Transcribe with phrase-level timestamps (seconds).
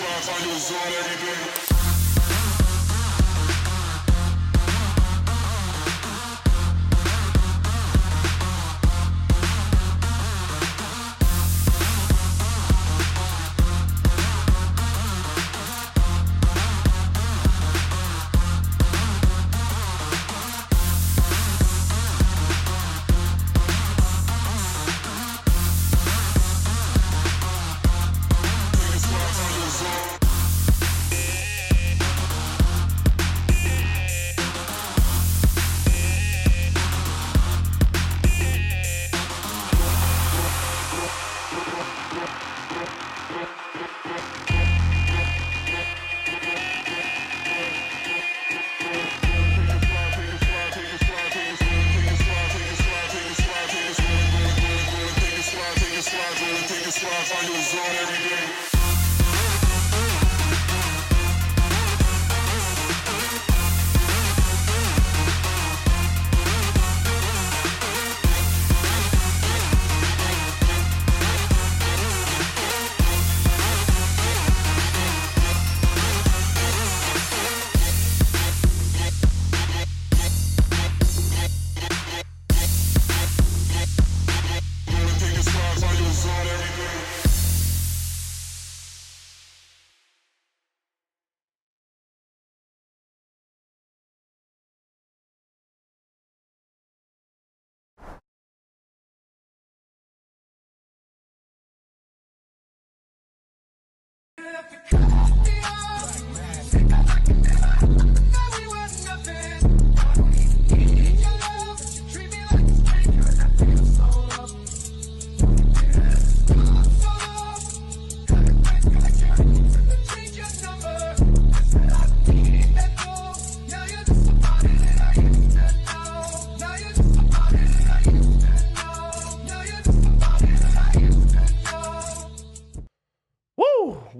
[0.00, 1.67] Woo!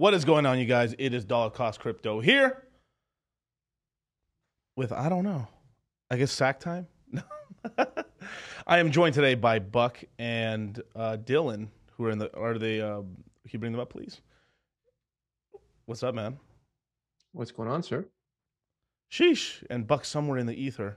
[0.08, 0.94] What is going on, you guys?
[0.96, 2.64] It is Dollar Cost Crypto here
[4.74, 5.46] with, I don't know,
[6.10, 6.86] I guess sack time?
[7.12, 7.20] No.
[8.66, 12.80] I am joined today by Buck and uh, Dylan, who are in the, are they,
[12.80, 13.10] uh, can
[13.50, 14.22] you bring them up, please?
[15.84, 16.38] What's up, man?
[17.32, 18.06] What's going on, sir?
[19.12, 19.62] Sheesh.
[19.68, 20.96] And Buck somewhere in the ether.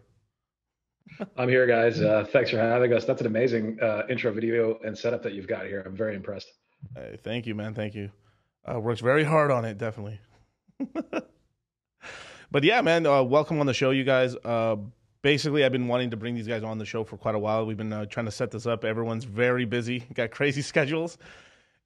[1.35, 1.99] I'm here, guys.
[1.99, 3.03] Uh, thanks for having us.
[3.03, 5.83] That's an amazing uh, intro video and setup that you've got here.
[5.85, 6.47] I'm very impressed.
[6.95, 7.73] Hey, thank you, man.
[7.73, 8.09] Thank you.
[8.69, 10.19] Uh, works very hard on it, definitely.
[12.51, 14.35] but yeah, man, uh, welcome on the show, you guys.
[14.35, 14.75] Uh,
[15.21, 17.65] basically, I've been wanting to bring these guys on the show for quite a while.
[17.65, 18.85] We've been uh, trying to set this up.
[18.85, 21.17] Everyone's very busy, got crazy schedules,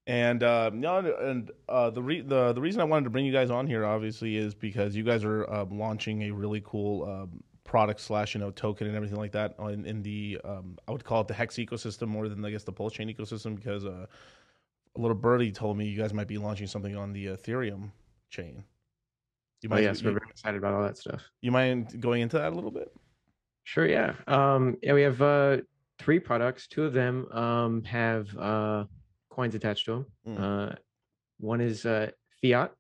[0.06, 3.50] and uh, and uh, the re- the the reason I wanted to bring you guys
[3.50, 7.04] on here, obviously, is because you guys are uh, launching a really cool.
[7.04, 10.92] Um, product slash you know token and everything like that in, in the um, I
[10.92, 13.86] would call it the hex ecosystem more than I guess the pulse chain ecosystem because
[13.86, 14.06] uh,
[14.96, 17.92] a little birdie told me you guys might be launching something on the Ethereum
[18.30, 18.64] chain.
[19.62, 21.24] You Oh, yes, we're very excited about all that stuff.
[21.42, 22.92] You mind going into that a little bit?
[23.64, 24.14] Sure, yeah.
[24.28, 25.58] Um, yeah, we have uh,
[25.98, 26.68] three products.
[26.68, 28.86] Two of them um, have uh,
[29.30, 30.06] coins attached to them.
[30.28, 30.72] Mm.
[30.72, 30.76] Uh,
[31.40, 32.72] one is uh, Fiat,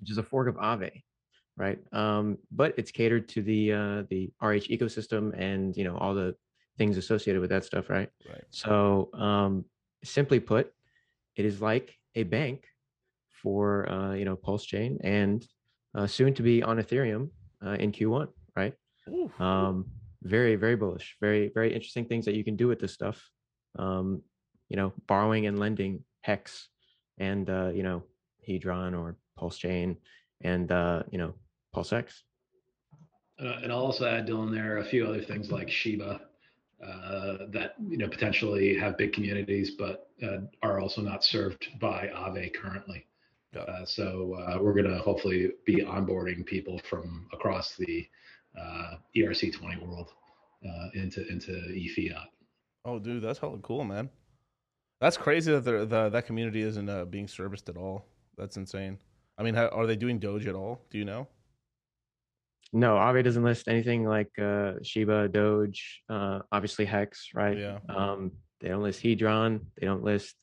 [0.00, 1.02] which is a fork of Aave,
[1.56, 1.78] right?
[1.92, 6.34] Um, but it's catered to the uh, the RH ecosystem and you know all the
[6.78, 8.08] things associated with that stuff, right?
[8.28, 8.44] Right.
[8.50, 9.64] So, um,
[10.02, 10.72] simply put,
[11.36, 12.64] it is like a bank
[13.42, 15.44] for uh, you know Pulse Chain and
[15.94, 17.30] uh, soon to be on Ethereum
[17.64, 18.74] uh, in Q1, right?
[19.38, 19.86] Um,
[20.22, 23.20] very very bullish, very very interesting things that you can do with this stuff.
[23.78, 24.22] Um,
[24.68, 26.68] you know, borrowing and lending Hex
[27.18, 28.04] and uh, you know
[28.48, 29.96] Hedron or Pulse Chain
[30.40, 31.34] and uh, you know
[31.72, 32.22] Pulse X.
[33.40, 36.20] Uh, and I'll also add, Dylan, there are a few other things like Shiba
[36.84, 40.10] uh, that you know potentially have big communities, but
[40.62, 43.06] are also not served by Aave currently.
[43.56, 48.06] Uh, so uh, we're going to hopefully be onboarding people from across the
[48.58, 50.08] uh, ERC20 world
[50.66, 52.26] uh, into into eFiat.
[52.84, 54.08] Oh, dude, that's hella cool, man.
[55.00, 58.06] That's crazy that the, the that community isn't uh, being serviced at all.
[58.38, 58.98] That's insane.
[59.36, 60.80] I mean, how, are they doing Doge at all?
[60.90, 61.28] Do you know?
[62.72, 67.58] No, Aave doesn't list anything like uh, Shiba, Doge, uh, obviously Hex, right?
[67.58, 67.78] Yeah.
[67.88, 68.32] Um,
[68.62, 69.60] they don't list Hedron.
[69.78, 70.36] They don't list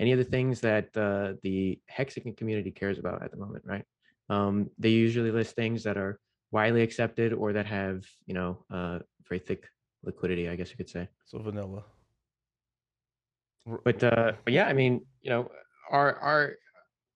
[0.00, 3.84] any of the things that uh, the Hexagon community cares about at the moment, right?
[4.28, 6.18] Um, they usually list things that are
[6.50, 9.68] widely accepted or that have, you know, uh, very thick
[10.02, 11.08] liquidity, I guess you could say.
[11.26, 11.84] So vanilla.
[13.84, 15.50] But uh, but yeah, I mean, you know,
[15.90, 16.52] our our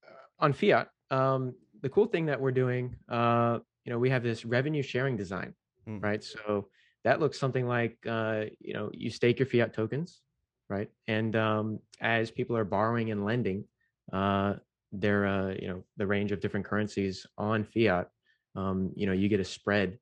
[0.07, 4.23] uh, on fiat, um, the cool thing that we're doing, uh, you know, we have
[4.23, 5.55] this revenue sharing design,
[5.89, 6.03] Mm.
[6.03, 6.23] right?
[6.23, 6.69] So
[7.05, 10.21] that looks something like, uh, you know, you stake your fiat tokens,
[10.71, 10.89] right?
[11.09, 13.65] And um, as people are borrowing and lending,
[14.13, 14.55] uh,
[14.93, 18.09] their, uh, you know, the range of different currencies on fiat,
[18.57, 19.99] um, you know, you get a spread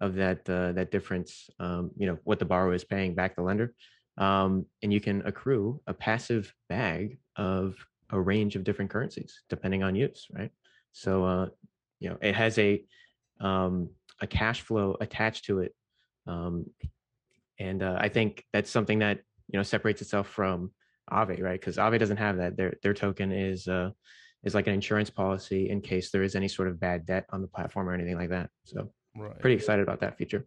[0.00, 3.42] of that uh, that difference, um, you know, what the borrower is paying back the
[3.42, 3.74] lender,
[4.16, 7.74] um, and you can accrue a passive bag of
[8.10, 10.50] a range of different currencies depending on use, right?
[10.92, 11.46] So, uh,
[12.00, 12.82] you know, it has a
[13.40, 13.90] um,
[14.20, 15.74] a cash flow attached to it,
[16.26, 16.66] um,
[17.58, 19.20] and uh, I think that's something that
[19.52, 20.70] you know separates itself from
[21.10, 21.60] Aave, right?
[21.60, 22.56] Because Aave doesn't have that.
[22.56, 23.90] Their their token is uh,
[24.44, 27.42] is like an insurance policy in case there is any sort of bad debt on
[27.42, 28.50] the platform or anything like that.
[28.64, 29.38] So Right.
[29.40, 30.46] pretty excited about that feature.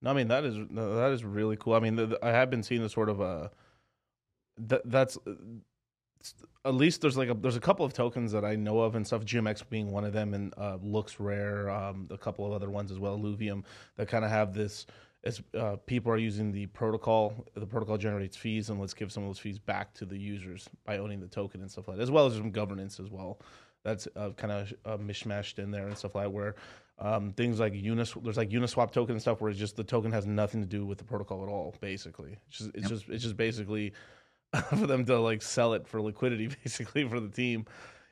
[0.00, 1.74] No, I mean that is that is really cool.
[1.74, 3.48] I mean, the, the- I have been seeing the sort of uh,
[4.58, 5.32] that that's uh,
[6.64, 9.06] at least there's like a there's a couple of tokens that I know of and
[9.06, 9.24] stuff.
[9.24, 11.70] GMX being one of them, and uh, LooksRare.
[11.70, 13.18] Um, a couple of other ones as well.
[13.18, 13.64] Luvium
[13.96, 14.86] that kind of have this.
[15.26, 19.24] As uh, people are using the protocol, the protocol generates fees, and let's give some
[19.24, 22.02] of those fees back to the users by owning the token and stuff like that,
[22.02, 23.40] as well as some governance as well.
[23.82, 26.54] That's uh, kind of uh, mishmashed in there and stuff like that, where
[26.98, 30.12] um, things like Unis, there's like Uniswap token and stuff where it's just the token
[30.12, 31.74] has nothing to do with the protocol at all.
[31.80, 32.90] Basically, it's just it's Yep.
[32.90, 33.92] just it's just basically
[34.70, 37.66] for them to like sell it for liquidity, basically for the team,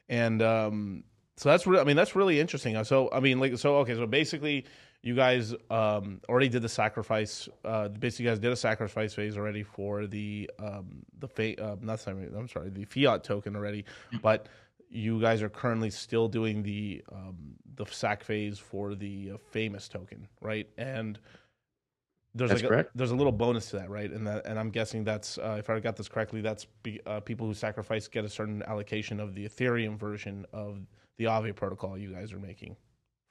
[0.08, 1.04] and um,
[1.36, 2.82] so that's really I mean that's really interesting.
[2.84, 4.66] So I mean like so okay so basically
[5.04, 7.46] you guys um, already did the sacrifice.
[7.62, 11.76] Uh, basically, you guys did a sacrifice phase already for the um, the fa- uh,
[11.82, 13.84] not sorry, I'm sorry the fiat token already,
[14.22, 14.48] but
[14.88, 17.36] you guys are currently still doing the um,
[17.74, 20.66] the sac phase for the uh, famous token, right?
[20.78, 21.18] And
[22.34, 24.10] there's That's like a, there's a little bonus to that, right?
[24.10, 27.20] And that and I'm guessing that's uh, if I got this correctly, that's be, uh,
[27.20, 30.78] people who sacrifice get a certain allocation of the Ethereum version of
[31.18, 32.74] the Aave protocol you guys are making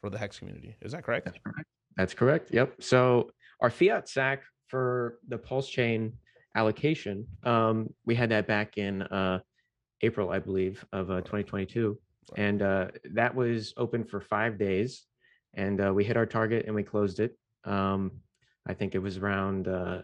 [0.04, 0.76] for the Hex community.
[0.82, 1.24] Is that correct?
[1.28, 1.70] That's correct.
[1.96, 2.50] That's correct.
[2.52, 2.84] Yep.
[2.84, 6.12] So our fiat SAC for the Pulse chain
[6.58, 9.40] allocation, um, we had that back in uh,
[10.02, 11.98] April, I believe, of uh, 2022,
[12.38, 12.40] Right.
[12.46, 15.06] and uh, that was open for five days,
[15.54, 17.38] and uh, we hit our target and we closed it.
[17.64, 18.12] Um,
[18.68, 20.02] I think it was around uh,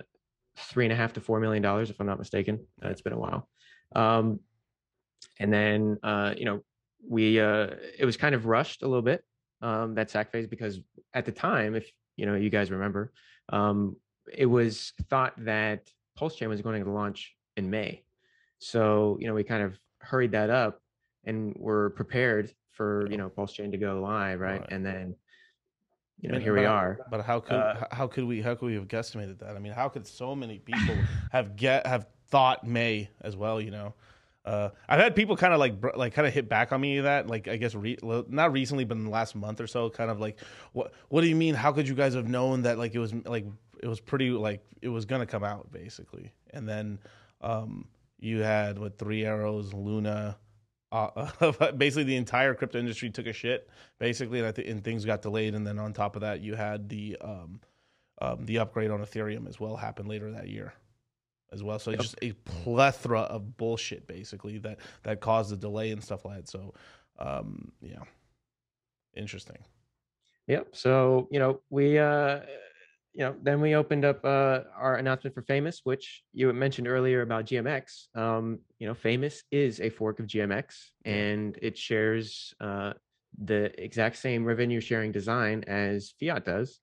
[0.57, 2.65] three and a half to four million dollars, if I'm not mistaken.
[2.83, 3.49] Uh, it's been a while.
[3.95, 4.39] Um,
[5.39, 6.61] and then uh, you know
[7.05, 7.67] we uh,
[7.97, 9.23] it was kind of rushed a little bit
[9.61, 10.79] um, that sack phase because
[11.13, 13.11] at the time, if you know you guys remember,
[13.49, 13.95] um,
[14.31, 18.03] it was thought that Pulse Chain was going to launch in May.
[18.59, 20.81] So you know we kind of hurried that up
[21.25, 24.61] and were prepared for you know Pulse Chain to go live, right?
[24.61, 24.71] Right.
[24.71, 25.15] And then
[26.21, 26.99] you know But- here we are.
[27.09, 29.55] But how could Uh, how could we how could we have guesstimated that?
[29.55, 30.95] I mean, how could so many people
[31.31, 33.59] have get have thought May as well?
[33.61, 33.93] You know,
[34.45, 37.27] uh, I've had people kind of like like kind of hit back on me that
[37.27, 40.19] like I guess re- not recently, but in the last month or so, kind of
[40.19, 40.39] like
[40.73, 41.55] what what do you mean?
[41.55, 43.45] How could you guys have known that like it was like
[43.81, 46.99] it was pretty like it was gonna come out basically, and then
[47.41, 47.87] um,
[48.19, 50.37] you had what three arrows, Luna.
[50.91, 53.69] Uh, basically, the entire crypto industry took a shit,
[53.99, 55.53] basically, and, I th- and things got delayed.
[55.53, 57.59] And then on top of that, you had the um,
[58.21, 60.73] um, the upgrade on Ethereum as well happen later that year,
[61.51, 61.79] as well.
[61.79, 61.99] So Yep.
[61.99, 66.49] just a plethora of bullshit, basically that that caused the delay and stuff like that.
[66.49, 66.73] So,
[67.17, 68.03] um, yeah,
[69.15, 69.57] interesting.
[70.47, 70.75] Yep.
[70.75, 72.39] So, you know, we, uh,
[73.13, 76.87] you know, then we opened up uh, our announcement for Famous, which you had mentioned
[76.87, 78.07] earlier about GMX.
[78.15, 82.93] Um, you know, Famous is a fork of GMX and it shares uh,
[83.43, 86.79] the exact same revenue sharing design as Fiat does.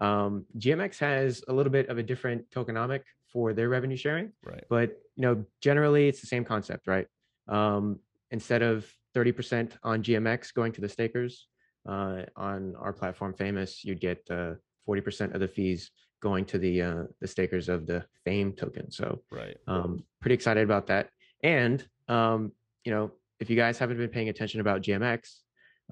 [0.00, 4.64] Um, GMX has a little bit of a different tokenomic for their revenue sharing, Right.
[4.68, 7.06] but you know, generally it's the same concept, right?
[7.48, 11.46] Um, instead of 30% on GMX going to the stakers,
[11.88, 14.54] uh, on our platform famous you'd get uh,
[14.88, 19.22] 40% of the fees going to the uh, the stakers of the fame token so
[19.30, 19.56] Right.
[19.66, 21.08] um, pretty excited about that
[21.42, 22.52] and um,
[22.84, 25.38] you know if you guys haven't been paying attention about gmx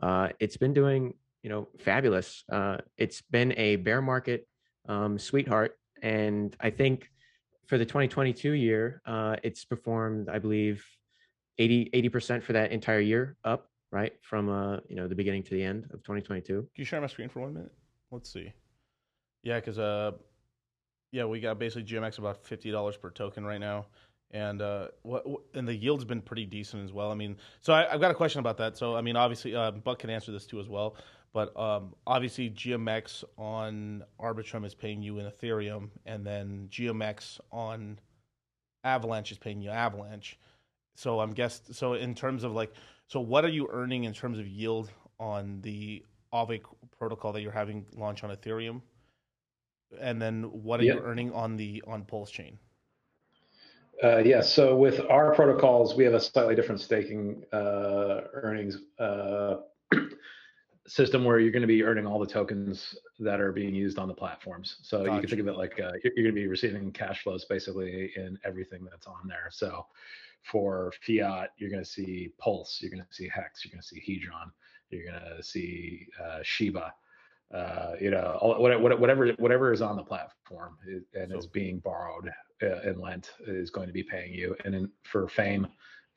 [0.02, 4.46] uh, it's been doing you know fabulous uh, it's been a bear market
[4.88, 7.08] um, sweetheart and i think
[7.68, 10.84] for the 2022 year uh, it's performed i believe
[11.58, 15.50] 80 80% for that entire year up right from uh you know the beginning to
[15.50, 17.72] the end of 2022 Can you share my screen for one minute?
[18.10, 18.52] Let's see.
[19.42, 20.12] Yeah, because uh,
[21.12, 23.86] yeah, we got basically GMX about fifty dollars per token right now,
[24.30, 27.10] and uh, what, and the yield's been pretty decent as well.
[27.10, 28.76] I mean, so I, I've got a question about that.
[28.76, 30.96] So I mean, obviously, uh, Buck can answer this too as well.
[31.32, 37.98] But um, obviously, GMX on Arbitrum is paying you in Ethereum, and then GMX on
[38.84, 40.38] Avalanche is paying you Avalanche.
[40.96, 41.74] so I'm guessed.
[41.74, 42.72] So in terms of like,
[43.06, 46.60] so what are you earning in terms of yield on the Aave
[46.98, 48.80] protocol that you're having launch on Ethereum?
[50.00, 50.94] And then what are Yeah.
[50.94, 52.58] you earning on the on Pulse chain?
[54.02, 59.56] Uh, yeah, so with our protocols, we have a slightly different staking uh, earnings uh,
[60.88, 64.08] system where you're going to be earning all the tokens that are being used on
[64.08, 64.76] the platforms.
[64.82, 67.44] So you can think of it like uh, you're, going to be receiving cash flows
[67.44, 69.48] basically in everything that's on there.
[69.50, 69.86] So
[70.42, 73.86] for fiat, you're going to see Pulse, you're going to see Hex, you're going to
[73.86, 74.50] see Hedron,
[74.90, 76.92] you're going to see uh, Shiba.
[77.52, 80.76] Uh, you know, all, what- what- whatever whatever is on the platform
[81.14, 82.30] and is being borrowed
[82.62, 84.54] uh, and lent is going to be paying you.
[84.64, 85.66] And then for fame,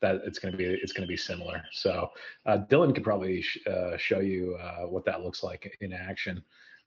[0.02, 1.62] that it's going to be it's going to be similar.
[1.72, 2.10] So
[2.44, 6.42] uh, Dylan could probably sh- uh, show you uh, what that looks like in action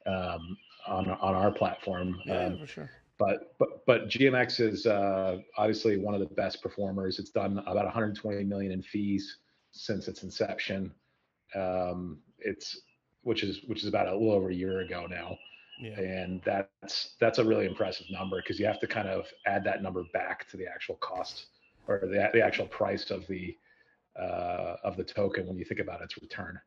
[0.06, 0.56] um,
[0.88, 2.20] on on our platform.
[2.30, 2.90] Um, for sure.
[3.18, 7.18] but but but GMX is uh, obviously one of the best performers.
[7.18, 9.38] It's done about 120 million in fees
[9.72, 10.92] since its inception.
[11.56, 12.82] Um, it's
[13.24, 15.36] which is which is about a little over a year ago now
[15.82, 16.00] Yeah.
[16.00, 19.82] and that's that's a really impressive number because you have to kind of add that
[19.82, 21.48] number back to the actual cost
[21.88, 23.56] or the, the actual price of the
[24.20, 26.60] uh, of the token when you think about its return.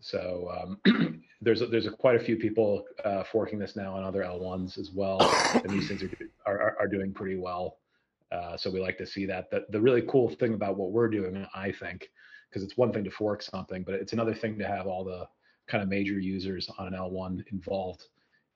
[0.00, 0.48] So
[0.86, 4.22] um, there's a, there's a, quite a few people uh, forking this now on other
[4.22, 5.20] L1s as well,
[5.54, 6.10] and these things are
[6.46, 7.78] are, are- doing pretty well.
[8.30, 9.50] Uh, so we like to see that.
[9.50, 12.10] The, the really cool thing about what we're doing, I think,
[12.48, 15.26] because it's one thing to fork something, but it's another thing to have all the
[15.66, 18.04] kind of major users on an L1 involved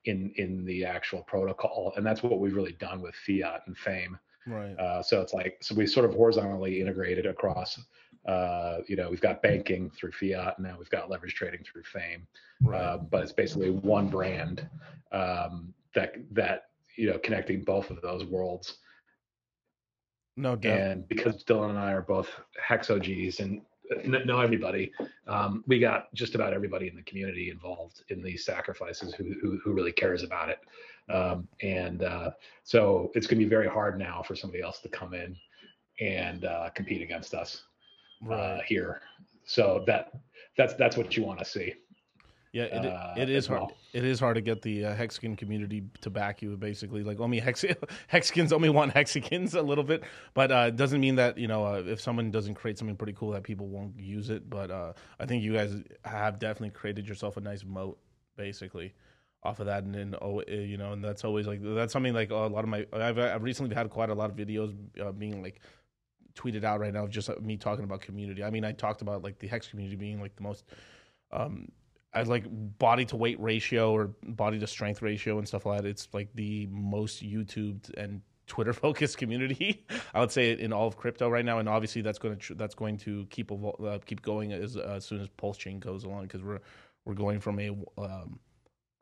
[0.05, 4.19] in in the actual protocol, and that's what we've really done with Fiat and Fame.
[4.47, 4.75] Right.
[4.79, 7.79] Uh, so it's like so we sort of horizontally integrated across.
[8.27, 11.83] Uh, you know, we've got banking through Fiat, and now we've got leverage trading through
[11.85, 12.27] Fame.
[12.63, 12.81] right.
[12.81, 14.69] Uh, but it's basically one brand
[15.13, 18.79] um, that that you know connecting both of those worlds.
[20.37, 20.81] no doubt.
[20.81, 22.29] And because Dylan and I are both
[22.61, 23.63] Hex OGs and
[24.03, 24.93] kn- know everybody,
[25.27, 29.59] um, we got just about everybody in the community involved in these sacrifices who who,
[29.63, 30.59] who really cares about it.
[31.13, 32.31] Um, and uh,
[32.65, 35.37] so it's going to be very hard now for somebody else to come in
[36.01, 37.65] and uh, compete against us
[38.25, 38.63] uh, right.
[38.67, 39.03] here.
[39.45, 40.13] So that
[40.57, 41.75] that's that's what you want to see.
[42.53, 43.61] Yeah, it, uh, it is as hard.
[43.63, 43.73] well.
[43.95, 46.55] It is hard to get the uh, Hexagon community to back you.
[46.59, 47.65] Basically, like only Hex
[48.09, 50.05] Hexagons only want Hexagons a little bit,
[50.35, 53.15] but uh, it doesn't mean that you know uh, if someone doesn't create something pretty
[53.15, 54.51] cool that people won't use it.
[54.51, 57.99] But uh, I think you guys have definitely created yourself a nice moat,
[58.37, 58.93] basically,
[59.43, 59.85] off of that.
[59.85, 62.65] And then oh, uh, you know, and that's always like that's something like a lot
[62.65, 62.87] of my.
[62.93, 65.61] I've I've recently had quite a lot of videos uh, being like
[66.35, 68.43] tweeted out right now of just uh, me talking about community.
[68.43, 70.65] I mean, I talked about like the Hex community being like the most
[71.31, 71.69] um
[72.15, 72.45] as like
[72.79, 75.89] body to weight ratio or body to strength ratio and stuff like that.
[75.89, 79.87] It's like the most YouTubed and Twitter focused community.
[80.13, 82.75] I would say in all of crypto right now, and obviously that's going to that's
[82.75, 86.05] going to keep evol- uh, keep going as uh, as soon as Pulse Chain goes
[86.05, 86.61] along because we're
[87.05, 88.39] we're going from a um,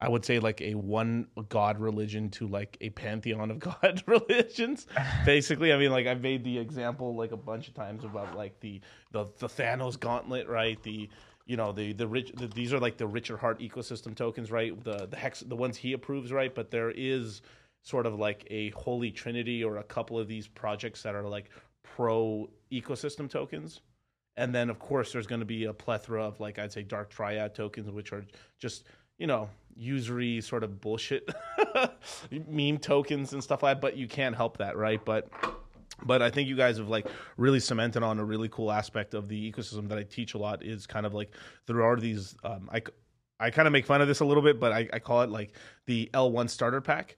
[0.00, 4.87] I would say like a one god religion to like a pantheon of god religions.
[5.25, 8.59] Basically, I mean, like I've made the example like a bunch of times about like
[8.61, 8.80] the
[9.12, 10.83] the, the Thanos gauntlet, right?
[10.83, 11.09] The
[11.47, 14.83] you know the the rich the, these are like the Richard Heart ecosystem tokens, right?
[14.83, 16.54] The the hex the ones he approves, right?
[16.54, 17.42] But there is
[17.83, 21.50] sort of like a holy trinity or a couple of these projects that are like
[21.83, 23.80] pro ecosystem tokens.
[24.37, 27.11] And then of course there's going to be a plethora of like I'd say dark
[27.11, 28.25] triad tokens which are
[28.59, 28.85] just,
[29.21, 31.29] you know, usury sort of bullshit
[32.49, 35.05] meme tokens and stuff like that, but you can't help that, right?
[35.05, 35.29] But
[36.03, 39.29] but I think you guys have like really cemented on a really cool aspect of
[39.29, 41.35] the ecosystem that I teach a lot is kind of like
[41.67, 42.83] there are these um, I
[43.39, 45.31] I kind of make fun of this a little bit, but I, I call it
[45.31, 45.53] like
[45.87, 47.17] the L1 starter pack.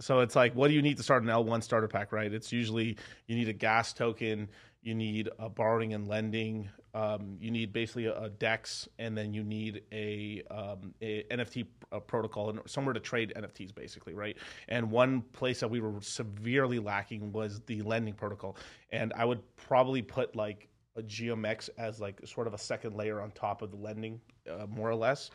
[0.00, 2.32] So it's like, what do you need to start an L1 starter pack, right?
[2.32, 4.48] It's usually you need a gas token,
[4.82, 9.32] you need a borrowing and lending, um, you need basically a, a DEX, and then
[9.34, 14.36] you need a, um, a NFT uh protocol and somewhere to trade NFTs, basically, right?
[14.68, 18.56] And one place that we were severely lacking was the lending protocol,
[18.90, 23.20] and I would probably put like a GMX as like sort of a second layer
[23.20, 24.20] on top of the lending,
[24.50, 25.30] uh, more or less,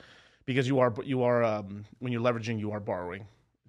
[0.46, 3.26] because you are you are um, when you're leveraging, you are borrowing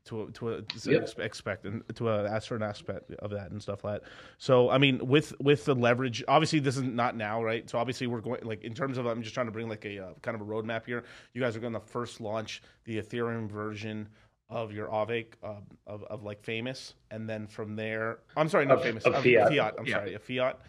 [0.07, 1.19] to to a Yep.
[1.19, 4.11] expect and to a, a certain aspect of that and stuff like that.
[4.39, 7.69] So I mean, with with the leverage, obviously this is not now, right?
[7.69, 9.99] So obviously we're going like in terms of I'm just trying to bring like a
[9.99, 11.05] uh, kind of a roadmap here.
[11.33, 14.09] You guys are going to first launch the Ethereum version
[14.51, 18.79] of your Aave um, of of like famous, and then from there, I'm sorry, not
[18.79, 19.49] Of- famous, of Fiat.
[19.49, 19.75] Fiat.
[19.79, 19.95] I'm Yeah.
[19.97, 20.61] sorry, a Fiat,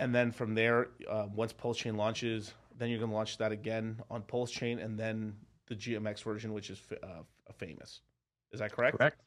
[0.00, 3.52] and then from there, uh, once Pulse Chain launches, then you're going to launch that
[3.52, 5.36] again on Pulse Chain, and then
[5.68, 7.22] the GMX version, which is uh,
[7.56, 8.00] famous.
[8.52, 8.98] Is that correct?
[8.98, 9.20] Correct.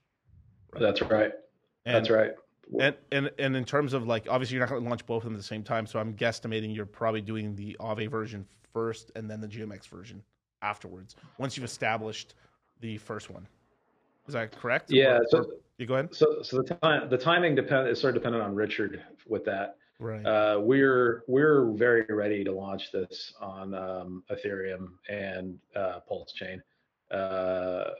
[0.80, 1.32] That's right.
[1.86, 2.32] And, That's right.
[2.80, 5.26] And and and in terms of like, obviously, you're not going to launch both of
[5.26, 5.86] them at the same time.
[5.86, 10.24] So I'm guesstimating you're probably doing the Aave version first, and then the GMX version
[10.62, 11.16] afterwards.
[11.38, 12.34] Once you've established
[12.82, 13.48] the first one,
[14.28, 14.92] is that correct?
[14.92, 15.18] Yeah.
[15.20, 15.46] Or- so or-
[15.78, 16.16] you go ahead.
[16.16, 19.76] so so the time the timing depend is sort of dependent on Richard with that.
[20.00, 20.26] Right.
[20.26, 26.62] Uh, we're we're very ready to launch this on um, Ethereum and uh, Pulse Chain
[27.12, 27.94] uh, f-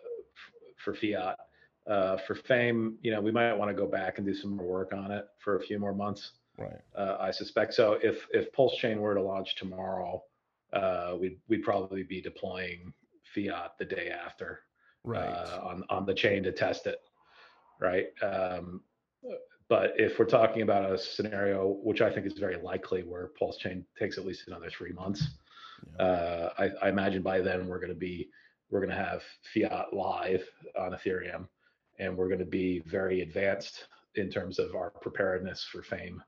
[0.86, 1.38] for fiat.
[1.88, 4.66] Uh, for Fame, you know, we might want to go back and do some more
[4.66, 6.32] work on it for a few more months.
[6.58, 6.82] right.
[6.98, 7.74] Uh, I suspect.
[7.76, 10.24] So if if Pulse Chain were to launch tomorrow,
[10.74, 12.92] uh, we'd we'd probably be deploying
[13.36, 14.62] fiat the day after
[15.04, 15.28] Right.
[15.30, 17.00] uh, on on the chain to test it,
[17.80, 18.08] right?
[18.24, 18.82] Um,
[19.68, 23.58] but if we're talking about a scenario, which I think is very likely, where Pulse
[23.58, 25.22] Chain takes at least another three months,
[26.00, 26.04] Yeah.
[26.06, 28.30] uh, I, I imagine by then we're going to be
[28.70, 29.22] we're going to have
[29.54, 30.44] fiat live
[30.78, 31.48] on Ethereum,
[32.00, 36.22] and we're going to be very advanced in terms of our preparedness for Fame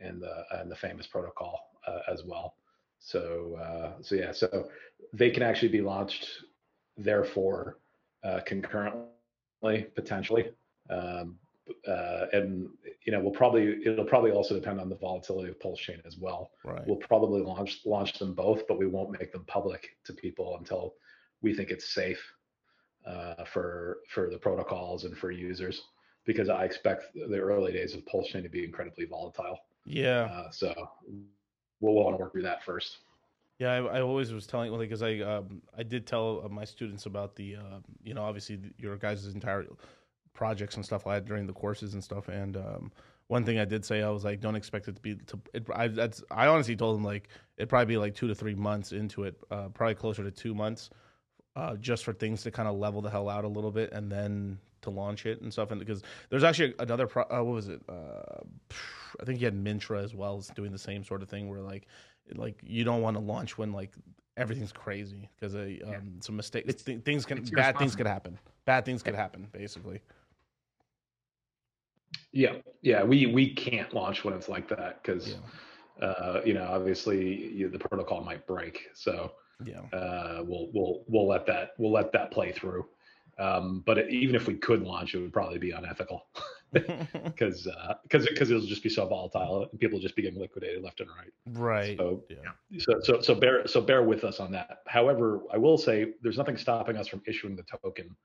[0.00, 2.56] and the and the famous protocol uh, as well.
[2.98, 4.68] So uh, so yeah, so
[5.12, 6.26] they can actually be launched,
[6.96, 7.78] therefore,
[8.24, 10.50] uh, concurrently potentially.
[10.90, 11.36] Um,
[11.86, 12.68] uh, and
[13.04, 16.18] you know we'll probably it'll probably also depend on the volatility of Pulse Chain as
[16.18, 16.50] well.
[16.64, 16.82] right.
[16.86, 20.94] We'll probably launch launch them both, but we won't make them public to people until
[21.42, 22.22] we think it's safe
[23.06, 25.82] uh, for for the protocols and for users.
[26.24, 29.58] Because I expect the early days of Pulse Chain to be incredibly volatile.
[29.84, 30.28] yeah.
[30.32, 30.72] Uh, so
[31.80, 32.98] we'll want to work through that first.
[33.58, 37.06] Yeah, I, I always was telling because I um, I did tell uh, my students
[37.06, 39.66] about the uh, you know obviously your guys' entire
[40.32, 42.28] projects and stuff like that during the courses and stuff.
[42.28, 42.92] And um,
[43.28, 45.40] one thing I did say I was like, don't expect it to be to.
[45.54, 48.54] It, I that's I honestly told them like it'd probably be like two to three
[48.54, 50.90] months into it, uh, probably closer to two months,
[51.56, 54.10] uh, just for things to kind of level the hell out a little bit and
[54.10, 55.70] then to launch it and stuff.
[55.70, 57.80] And because there's actually another pro- uh, what was it?
[57.88, 58.42] Uh,
[59.20, 61.60] I think you had Mintra as well as doing the same sort of thing where
[61.60, 61.86] like
[62.34, 63.92] like you don't want to launch when like
[64.36, 68.38] everything's crazy because um, some mistakes th- things can bad things could happen.
[68.64, 70.00] Bad things could happen basically.
[72.32, 75.36] Yeah, yeah, we we can't launch when it's like that because
[76.00, 76.06] yeah.
[76.06, 78.88] uh, you know obviously you, the protocol might break.
[78.94, 79.32] So
[79.66, 82.86] yeah uh, we'll we'll we'll let that we'll let that play through.
[83.38, 86.26] Um, but it, even if we could launch, it would probably be unethical
[86.72, 87.68] because
[88.02, 91.00] because because it'll just be so volatile and people will just be getting liquidated left
[91.00, 91.32] and right.
[91.58, 94.78] right So yeah so so so bear so bear with us on that.
[94.86, 98.16] However, I will say there's nothing stopping us from issuing the token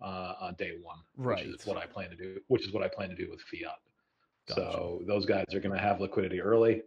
[0.00, 1.46] uh, on day one, right.
[1.46, 2.38] which is what I plan to do.
[2.46, 3.74] Which is what I plan to do with fiat.
[4.48, 4.60] Gotcha.
[4.60, 6.82] So those guys are going to have liquidity early,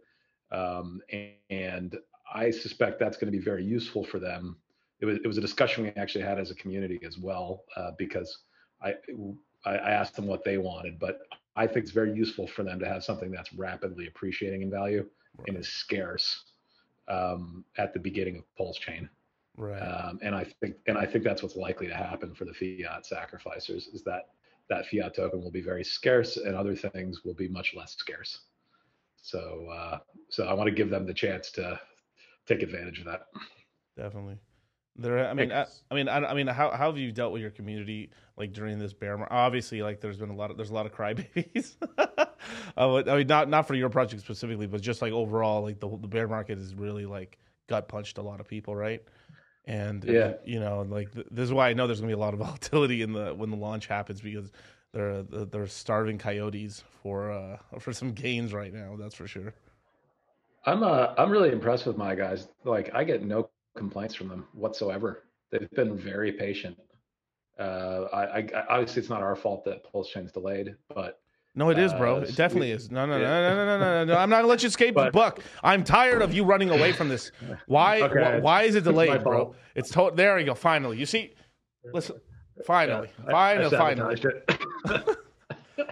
[0.50, 1.96] um, and, and
[2.32, 4.56] I suspect that's going to be very useful for them.
[5.00, 7.92] It was it was a discussion we actually had as a community as well uh,
[7.98, 8.38] because
[8.82, 8.94] I
[9.64, 11.20] I asked them what they wanted, but
[11.56, 15.06] I think it's very useful for them to have something that's rapidly appreciating in value
[15.46, 16.44] and is scarce
[17.08, 19.08] um, at the beginning of Pulse Chain.
[19.56, 22.54] right Um, and I think and I think that's what's likely to happen for the
[22.54, 24.28] fiat sacrificers is that
[24.68, 28.42] that fiat token will be very scarce and other things will be much less scarce.
[29.16, 31.80] So uh, so I want to give them the chance to
[32.50, 33.22] take advantage of that.
[33.96, 34.38] definitely.
[34.96, 37.40] There i mean I, I mean I, I mean how, how have you dealt with
[37.40, 40.70] your community like during this bear market obviously like there's been a lot of there's
[40.70, 41.76] a lot of crybabies.
[42.76, 45.88] Uh, i mean not not for your project specifically but just like overall like the,
[46.00, 49.02] the bear market is really like gut punched a lot of people right?
[49.66, 50.32] And Yeah.
[50.44, 52.40] you know like th- this is why i know there's gonna be a lot of
[52.46, 54.50] volatility in the when the launch happens because
[54.92, 59.52] they're they're starving coyotes for uh for some gains right now that's for sure
[60.66, 62.48] I'm uh, I'm really impressed with my guys.
[62.64, 65.24] Like I get no complaints from them whatsoever.
[65.50, 66.76] They've been very patient.
[67.58, 71.20] Uh, I, I obviously it's not our fault that Pulse Chain's delayed, but
[71.54, 72.16] No, it is, bro.
[72.16, 72.90] Uh, It definitely we- is.
[72.90, 73.22] No, no, yeah.
[73.28, 74.18] no, no, no, no, no, no.
[74.18, 75.40] I'm not gonna let you escape the But- buck.
[75.62, 77.32] I'm tired of you running away from this.
[77.66, 78.02] Why?
[78.02, 78.38] Okay.
[78.40, 79.54] wh- why is it delayed, bro?
[79.74, 80.36] It's to- there.
[80.36, 80.54] We go.
[80.54, 81.34] Finally, you see.
[81.92, 82.16] Listen.
[82.66, 85.14] Finally, Yeah, I- I finally, finally.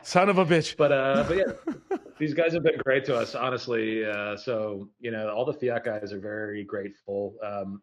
[0.02, 0.76] Son of a bitch.
[0.76, 4.04] but uh, but yeah, these guys have been great to us, honestly.
[4.04, 7.36] Uh, so you know, all the fiat guys are very grateful.
[7.42, 7.82] Um,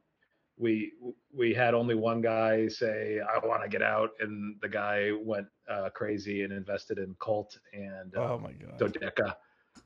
[0.58, 0.94] we
[1.34, 5.48] we had only one guy say, "I want to get out," and the guy went
[5.70, 8.80] uh, crazy and invested in Colt and uh, oh my god.
[8.80, 9.36] Dodeca,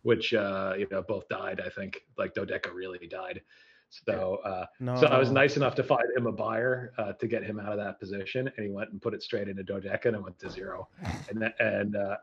[0.04, 1.62] which uh, you know both died.
[1.66, 3.42] I think like Dodeca really died.
[3.90, 4.96] So uh, No.
[4.96, 7.72] so I was nice enough to find him a buyer uh, to get him out
[7.72, 10.38] of that position, and he went and put it straight into Dodeca and it went
[10.40, 10.88] to zero.
[11.30, 12.18] And that, and uh,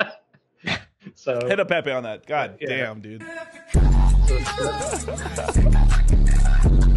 [1.14, 2.26] so Hit a Pepe on that.
[2.26, 2.68] God Yeah.
[2.68, 3.24] damn, dude.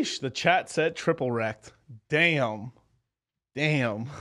[0.00, 0.20] Sheesh.
[0.20, 1.72] The chat said triple wrecked.
[2.08, 2.72] Damn.
[3.54, 4.06] Damn.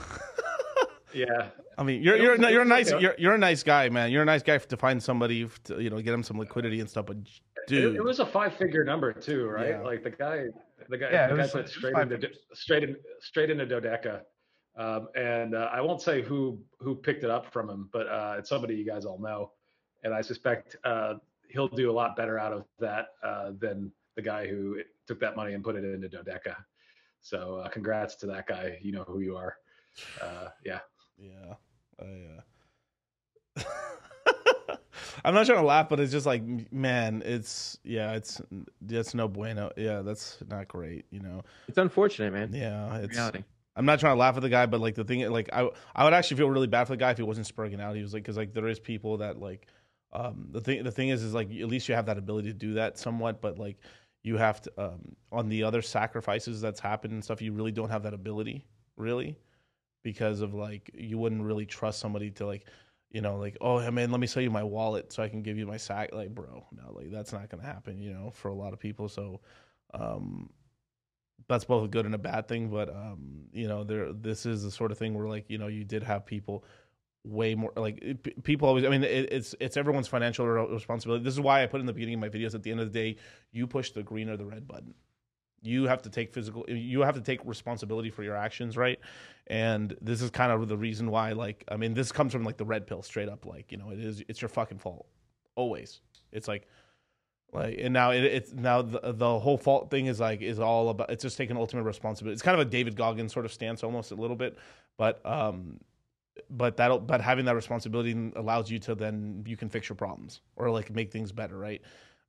[1.11, 1.47] Yeah.
[1.75, 4.11] I mean, you're you're was- you're a nice you're you're a nice guy, man.
[4.11, 6.87] You're a nice guy to find somebody to you know get him some liquidity and
[6.87, 7.07] stuff.
[7.07, 7.17] But
[7.67, 9.69] dude, it was a five-figure number too, right?
[9.69, 9.81] Yeah.
[9.81, 10.45] Like the guy,
[10.87, 14.21] the guy, Yeah, the guy was- put straight five into straight in straight into Dodeca,
[14.77, 18.35] um, and uh, I won't say who who picked it up from him, but uh,
[18.37, 19.53] it's somebody you guys all know,
[20.03, 21.15] and I suspect uh,
[21.49, 24.75] he'll do a lot better out of that uh, than the guy who
[25.09, 26.55] took that money and put it into Dodeca.
[27.19, 28.77] So uh, congrats to that guy.
[28.81, 29.55] You know who you are.
[30.21, 30.79] Uh, yeah.
[31.17, 31.55] yeah,
[31.99, 34.75] I, uh...
[35.25, 38.39] I'm not trying to laugh, but it's just like, man, it's yeah, it's
[38.87, 39.71] it's no bueno.
[39.75, 41.05] Yeah, that's not great.
[41.09, 42.53] You know, It's unfortunate, man.
[42.53, 43.15] yeah, it's.
[43.15, 43.43] Reality.
[43.75, 46.03] I'm not trying to laugh at the guy, but like the thing, like I, I
[46.03, 47.95] would actually feel really bad for the guy if he wasn't spurring out.
[47.95, 49.67] He was like, because like there is people that like,
[50.11, 52.53] um, the thing, the thing is, is like at least you have that ability to
[52.53, 53.77] do that somewhat, but like
[54.23, 57.89] you have to, um, on the other sacrifices that's happened and stuff, you really don't
[57.89, 58.65] have that ability,
[58.97, 59.37] really,
[60.03, 62.65] because of like you wouldn't really trust somebody to like,
[63.11, 65.57] you know, like oh man, let me sell you my wallet so I can give
[65.57, 68.55] you my sack, like bro, no, like that's not gonna happen, you know, for a
[68.55, 69.09] lot of people.
[69.09, 69.41] So,
[69.93, 70.49] um,
[71.47, 74.63] that's both a good and a bad thing but um you know there this is
[74.63, 76.63] the sort of thing where like you know you did have people
[77.25, 78.01] way more like
[78.43, 81.23] people always i mean it, it's it's everyone's financial responsibility.
[81.23, 82.91] This is why i put in the beginning of my videos at the end of
[82.91, 83.17] the day
[83.51, 84.93] you push the green or the red button.
[85.61, 88.99] You have to take physical you have to take responsibility for your actions right?
[89.47, 92.57] And this is kind of the reason why like i mean this comes from like
[92.57, 95.07] the red pill straight up like you know it is it's your fucking fault.
[95.55, 95.99] Always.
[96.31, 96.67] It's like
[97.51, 100.87] like and now it, it's now the, the whole fault thing is like is all
[100.89, 102.33] about it's just taking ultimate responsibility.
[102.33, 104.57] It's kind of a david goggins sort of stance almost a little bit
[104.97, 105.79] but um
[106.49, 110.41] but that'll but having that responsibility allows you to then you can fix your problems
[110.55, 111.81] or like make things better right?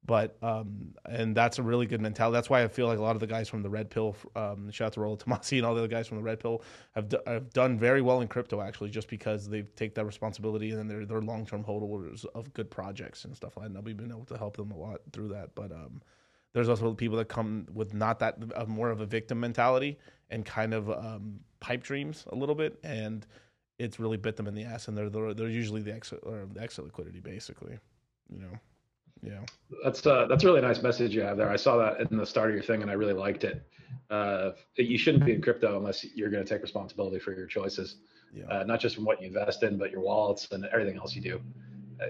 [0.04, 2.34] But um and that's a really good mentality.
[2.34, 4.70] That's why i feel like a lot of the guys from the red pill um
[4.70, 7.08] shout out to Rollo Tomasi and all the other guys from the red pill have,
[7.08, 10.78] d- have done very well in crypto actually just because they take that responsibility and
[10.78, 13.76] then they're they're long-term holders of good projects and stuff like that.
[13.76, 15.54] And we've been able to help them a lot through that.
[15.54, 16.00] But um
[16.52, 19.98] there's also people that come with not that uh, more of a victim mentality
[20.30, 23.26] and kind of um, pipe dreams a little bit, and
[23.80, 24.88] it's really bit them in the ass.
[24.88, 27.78] And they're they're, they're usually the exit or the exit liquidity, basically.
[28.32, 28.58] You know,
[29.22, 29.40] yeah,
[29.84, 31.50] That's uh, that's a really nice message you have there.
[31.50, 33.66] I saw that in the start of your thing, and I really liked it.
[34.08, 37.96] Uh, you shouldn't be in crypto unless you're going to take responsibility for your choices,
[38.32, 41.14] yeah, uh, not just from what you invest in, but your wallets and everything else
[41.14, 41.40] you do.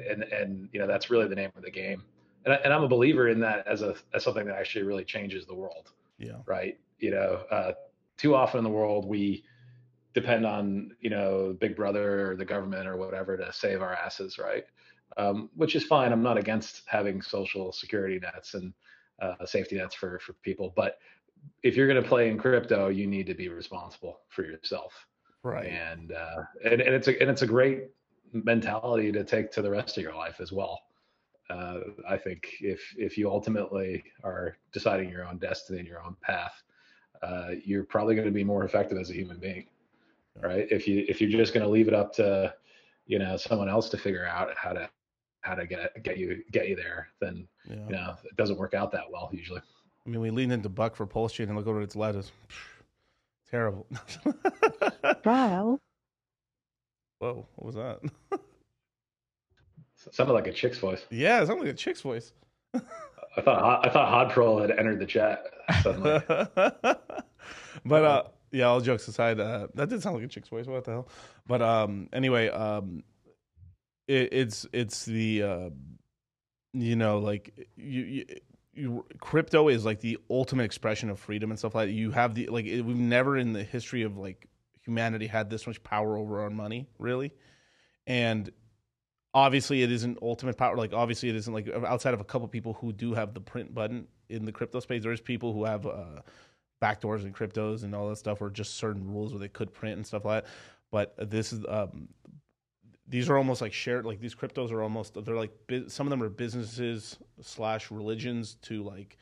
[0.09, 2.04] And and you know that's really the name of the game.
[2.44, 5.04] And, I, and I'm a believer in that as a as something that actually really
[5.04, 6.78] changes the world, yeah, right?
[6.98, 7.72] You know, uh,
[8.18, 9.42] too often in the world we
[10.14, 14.38] depend on you know Big Brother or the government or whatever to save our asses,
[14.38, 14.64] right?
[15.16, 16.12] Um, which is fine.
[16.12, 18.73] I'm not against having social security nets and
[19.20, 20.99] uh, safety nets for for people, but
[21.62, 24.92] if you're going to play in crypto, you need to be responsible for yourself,
[25.42, 27.85] right, and uh, and, and it's a and it's a great
[28.33, 30.81] mentality to take to the rest of your life as well.
[31.49, 36.16] Uh, I think if if you ultimately are deciding your own destiny and your own
[36.23, 36.62] path,
[37.23, 39.66] uh, you're probably going to be more effective as a human being,
[40.40, 40.66] right?
[40.71, 42.55] If you if you're just going to leave it up to,
[43.07, 44.88] you know, someone else to figure out how to
[45.43, 47.77] how to get get you get you there, then yeah.
[47.87, 49.61] you know it doesn't work out that well usually.
[50.07, 52.33] I mean, we leaned into Buck for Pulse Chain and look what it's led us.
[53.51, 53.87] Terrible.
[55.23, 55.79] Trial.
[57.19, 58.01] Whoa, what was that?
[60.12, 61.05] Sounded like a chick's voice.
[61.11, 62.33] yeah, it sounded like a chick's voice.
[63.37, 65.45] I thought I thought Hodprol had entered the chat
[65.83, 66.23] suddenly.
[67.85, 70.85] but uh yeah all jokes aside uh that did sound like a chick's voice what
[70.85, 71.09] the hell
[71.47, 73.03] but um anyway um
[74.09, 75.71] it, it's it's the uh
[76.73, 78.25] you know like you, you
[78.73, 81.93] you crypto is like the ultimate expression of freedom and stuff like that.
[81.93, 84.49] You have the like it, we've never in the history of like
[84.85, 87.33] humanity had this much power over our money, really.
[88.07, 88.51] And
[89.33, 92.73] obviously it isn't ultimate power like obviously it isn't like outside of a couple people
[92.75, 96.21] who do have the print button in the crypto space there's people who have uh
[96.81, 99.97] backdoors and cryptos and all that stuff or just certain rules where they could print
[99.97, 100.51] and stuff like that.
[100.90, 102.09] But this is um
[103.07, 105.53] these are almost like shared like these cryptos are almost they're like
[105.88, 109.19] some of them are businesses slash religions to like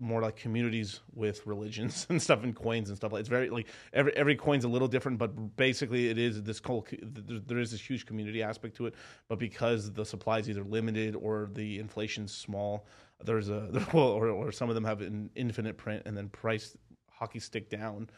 [0.00, 3.68] more like communities with religions and stuff and coins and stuff like it's very like
[3.92, 7.80] every every coin's a little different but basically it is this whole there is this
[7.80, 8.94] huge community aspect to it
[9.28, 12.86] but because the supply is either limited or the inflation's small
[13.24, 16.76] there's a or, or some of them have an infinite print and then price
[17.10, 18.08] hockey stick down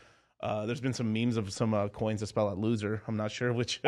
[0.42, 3.00] uh, there's been some memes of some uh, coins that spell out loser.
[3.06, 3.80] I'm not sure which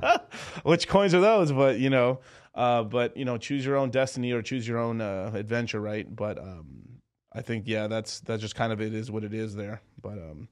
[0.62, 2.20] which coins are those, but you know,
[2.54, 6.06] uh, but you know, choose your own destiny or choose your own uh, adventure, right?
[6.14, 6.95] But um,
[7.36, 9.82] I think yeah, that's that's just kind of it is what it is there.
[10.00, 10.48] But um,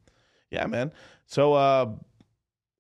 [0.51, 0.93] yeah, man.
[1.27, 1.93] So uh,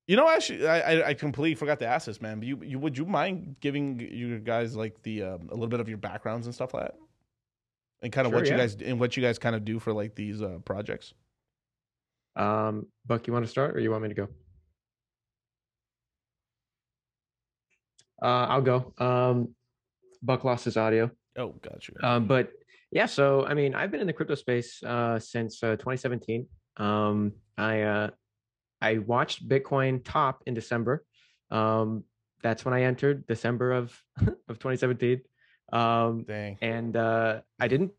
[0.06, 2.38] you know, actually, I I, completely forgot to ask this, man.
[2.38, 5.80] But you you would you mind giving you guys like the um, a little bit
[5.80, 6.96] of your backgrounds and stuff like that,
[8.02, 9.94] and kind of Sure, what you guys and what you guys kind of do for
[9.94, 11.14] like these uh, projects.
[12.36, 14.28] Um, Buck, you want to start or you want me to go?
[18.20, 18.92] Uh, I'll go.
[18.98, 19.54] Um,
[20.22, 21.10] Buck lost his audio.
[21.36, 21.94] Oh, got you.
[22.02, 22.52] Um, but
[22.94, 26.46] yeah, so I mean, I've been in the crypto space uh, since uh, 2017.
[26.76, 28.10] Um, I uh,
[28.80, 31.04] I watched Bitcoin top in December.
[31.50, 32.04] Um,
[32.42, 34.00] that's when I entered December of
[34.48, 35.20] of 2017.
[35.72, 36.56] Um, Dang.
[36.62, 37.90] and uh, I didn't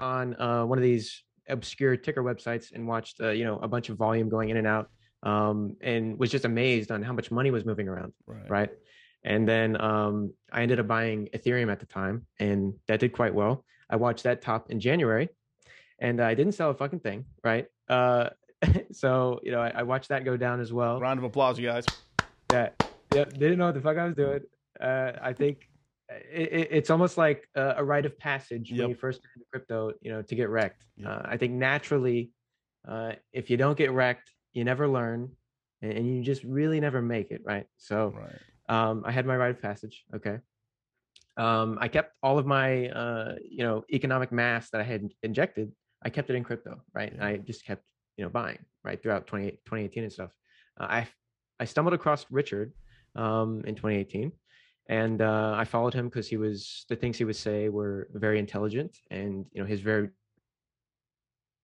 [0.00, 3.88] on uh, one of these obscure ticker websites and watched uh, you know a bunch
[3.90, 4.90] of volume going in and out
[5.22, 8.50] um, and was just amazed on how much money was moving around Right.
[8.50, 8.70] right
[9.26, 13.34] and then um, i ended up buying ethereum at the time and that did quite
[13.34, 15.28] well i watched that top in january
[15.98, 18.30] and i didn't sell a fucking thing right uh,
[18.92, 21.66] so you know I, I watched that go down as well Round of applause, you
[21.66, 21.84] guys.
[22.52, 22.70] Yeah,
[23.14, 24.40] yep, didn't know what the fuck I was doing.
[24.80, 25.68] Uh, I think
[26.08, 28.78] it, it, it's almost like a, a rite of passage Yep.
[28.80, 30.84] when you first get into crypto, you know, to get wrecked.
[30.96, 31.08] Yep.
[31.08, 32.30] Uh, I think naturally,
[32.86, 35.30] uh, if you don't get wrecked, you never learn,
[35.82, 37.66] and, and you just really never make it, right?
[37.78, 38.40] So Right.
[38.68, 40.04] Um, I had my rite of passage.
[40.14, 40.38] Okay.
[41.36, 45.70] Um, I kept all of my, uh, you know, economic mass that I had injected.
[46.02, 47.12] I kept it in crypto, right?
[47.12, 47.26] And Yeah.
[47.28, 47.82] I just kept,
[48.16, 50.30] you know, buying right throughout 20, 2018 and stuff.
[50.80, 51.08] Uh, I
[51.58, 52.72] I stumbled across Richard
[53.14, 54.30] um, in 2018,
[54.88, 58.38] and uh, I followed him because he was the things he would say were very
[58.38, 60.10] intelligent, and you know, his very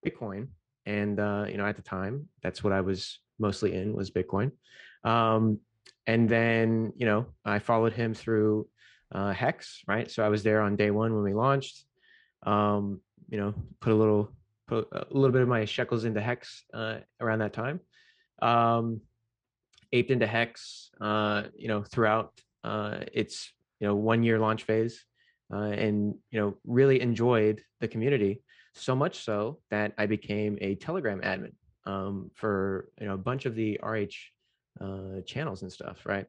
[0.07, 0.49] Bitcoin,
[0.87, 4.53] and uh, you know, at the time, that's what I was mostly in was Bitcoin.
[5.05, 5.61] Um,
[6.07, 8.67] and then you know i followed him through
[9.13, 10.11] uh, hex right?
[10.11, 11.85] So i was there on day one when we launched
[12.45, 14.31] um, you know put a little
[14.67, 17.81] put a little bit of my shekels into hex uh, around that time.
[18.41, 19.03] Um,
[19.93, 22.33] aped into hex uh, you know throughout
[22.65, 25.05] uh, its you know one year launch phase
[25.53, 28.43] uh, and you know really enjoyed the community
[28.75, 31.53] so much so that i became a telegram admin
[31.85, 34.32] um, for you know a bunch of the rh
[34.81, 36.27] uh, channels and stuff, right?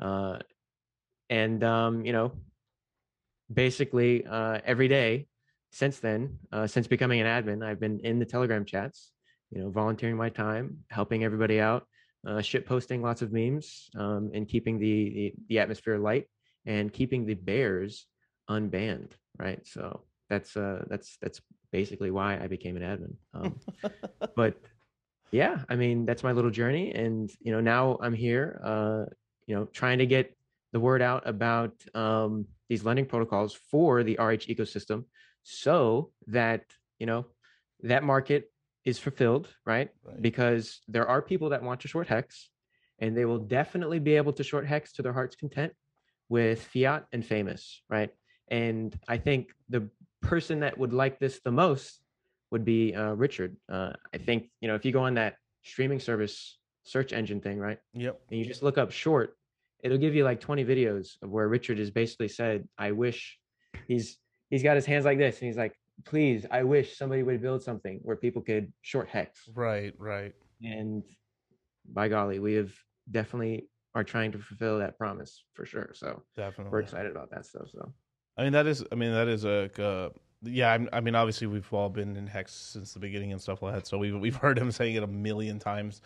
[0.00, 0.38] Uh,
[1.30, 2.32] and um, you know,
[3.52, 5.26] basically uh, every day
[5.70, 9.10] since then, uh, since becoming an admin, I've been in the Telegram chats,
[9.50, 11.86] you know, volunteering my time, helping everybody out,
[12.26, 16.26] uh, shit posting lots of memes, um, and keeping the, the the atmosphere light
[16.66, 18.06] and keeping the bears
[18.48, 19.66] unbanned, right?
[19.66, 21.40] So that's uh that's that's
[21.72, 23.14] basically why I became an admin.
[23.34, 23.60] Um,
[24.36, 24.54] but
[25.32, 29.04] yeah i mean that's my little journey and you know now i'm here uh
[29.46, 30.36] you know trying to get
[30.72, 35.04] the word out about um these lending protocols for the rh ecosystem
[35.42, 36.62] so that
[36.98, 37.26] you know
[37.82, 38.52] that market
[38.84, 40.20] is fulfilled right Right.
[40.22, 42.50] because there are people that want to short hex
[42.98, 45.72] and they will definitely be able to short hex to their heart's content
[46.28, 48.10] with fiat and famous right
[48.48, 49.88] and i think the
[50.20, 52.01] person that would like this the most
[52.52, 53.56] would be uh, Richard.
[53.68, 57.58] Uh, I think you know if you go on that streaming service search engine thing,
[57.58, 58.20] right, Yep.
[58.30, 59.36] and you just look up short,
[59.82, 63.38] it'll give you like 20 videos of where Richard has basically said, "I wish
[63.88, 64.18] he's
[64.50, 67.62] he's got his hands like this, and he's like, please, I wish somebody would build
[67.62, 69.94] something where people could short hex." Right.
[69.98, 70.34] Right.
[70.62, 71.02] And
[71.90, 72.72] by golly, we have
[73.10, 75.90] definitely are trying to fulfill that promise for sure.
[75.94, 76.70] So Definitely.
[76.70, 77.68] we're excited about that stuff.
[77.70, 77.92] So
[78.36, 80.08] I mean that is I mean that is a uh,
[80.42, 83.62] yeah I'm, I mean obviously we've all been in hex since the beginning and stuff
[83.62, 86.00] like that so we've we've heard him saying it a million times.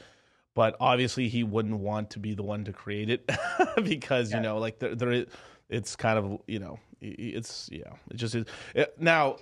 [0.55, 3.31] But obviously he wouldn't want to be the one to create it
[3.85, 5.27] because you know like there, there is,
[5.69, 8.47] it's kind of you know it's yeah it just is.
[8.75, 9.37] It, now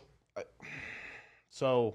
[1.51, 1.95] so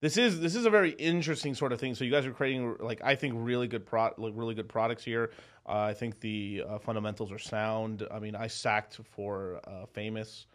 [0.00, 1.94] this is this is a very interesting sort of thing.
[1.94, 5.04] So you guys are creating like I think really good pro like really good products
[5.04, 5.30] here.
[5.66, 8.06] Uh, I think the uh, fundamentals are sound.
[8.10, 10.46] I mean, I sacked for uh, famous,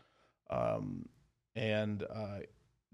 [0.49, 1.07] um,
[1.59, 2.39] and uh,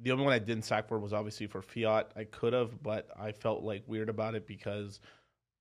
[0.01, 2.11] the only one I didn't sack for was obviously for Fiat.
[2.17, 4.99] I could have, but I felt like weird about it because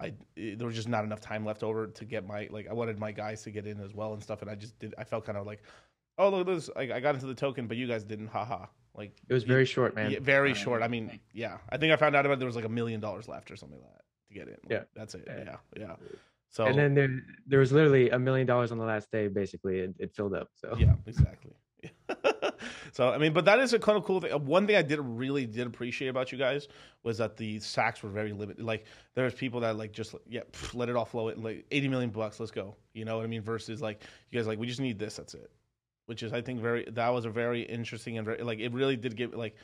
[0.01, 2.73] I it- there was just not enough time left over to get my like I
[2.73, 4.95] wanted my guys to get in as well and stuff, and I just did.
[4.99, 5.63] I felt kind of like,
[6.19, 8.29] oh look at this, like I got into the token, but you guys didn't.
[8.29, 8.67] Haha.
[8.97, 10.11] Like it was you- very short, man.
[10.11, 10.83] yeah, very Uh, short.
[10.83, 11.59] I mean, yeah.
[11.71, 13.57] I think I found out about it, there was like a million dollars left or
[13.57, 14.55] something like that to get in.
[14.65, 14.83] Like, Yeah.
[14.97, 15.25] that's it.
[15.27, 15.45] Yeah.
[15.45, 15.97] Yeah, yeah.
[16.51, 17.11] So and then there,
[17.47, 19.27] there was literally a million dollars on the last day.
[19.27, 20.49] Basically, it, it filled up.
[20.55, 21.53] So yeah, exactly.
[22.95, 24.33] so I mean, but that is a kind of cool thing.
[24.33, 26.69] Uh, One thing I did really did appreciate about you guys
[27.05, 28.65] was that the sacks were very limited.
[28.65, 31.29] Like there's people that like just yeah, pff, let it all flow.
[31.29, 32.77] It like eighty million bucks, let's go.
[32.95, 33.43] You know what I mean?
[33.43, 35.17] Versus like you guys like we just need this.
[35.17, 35.51] That's it.
[36.07, 38.97] which is I think very that was a very interesting and very, like it really
[38.97, 39.57] did give like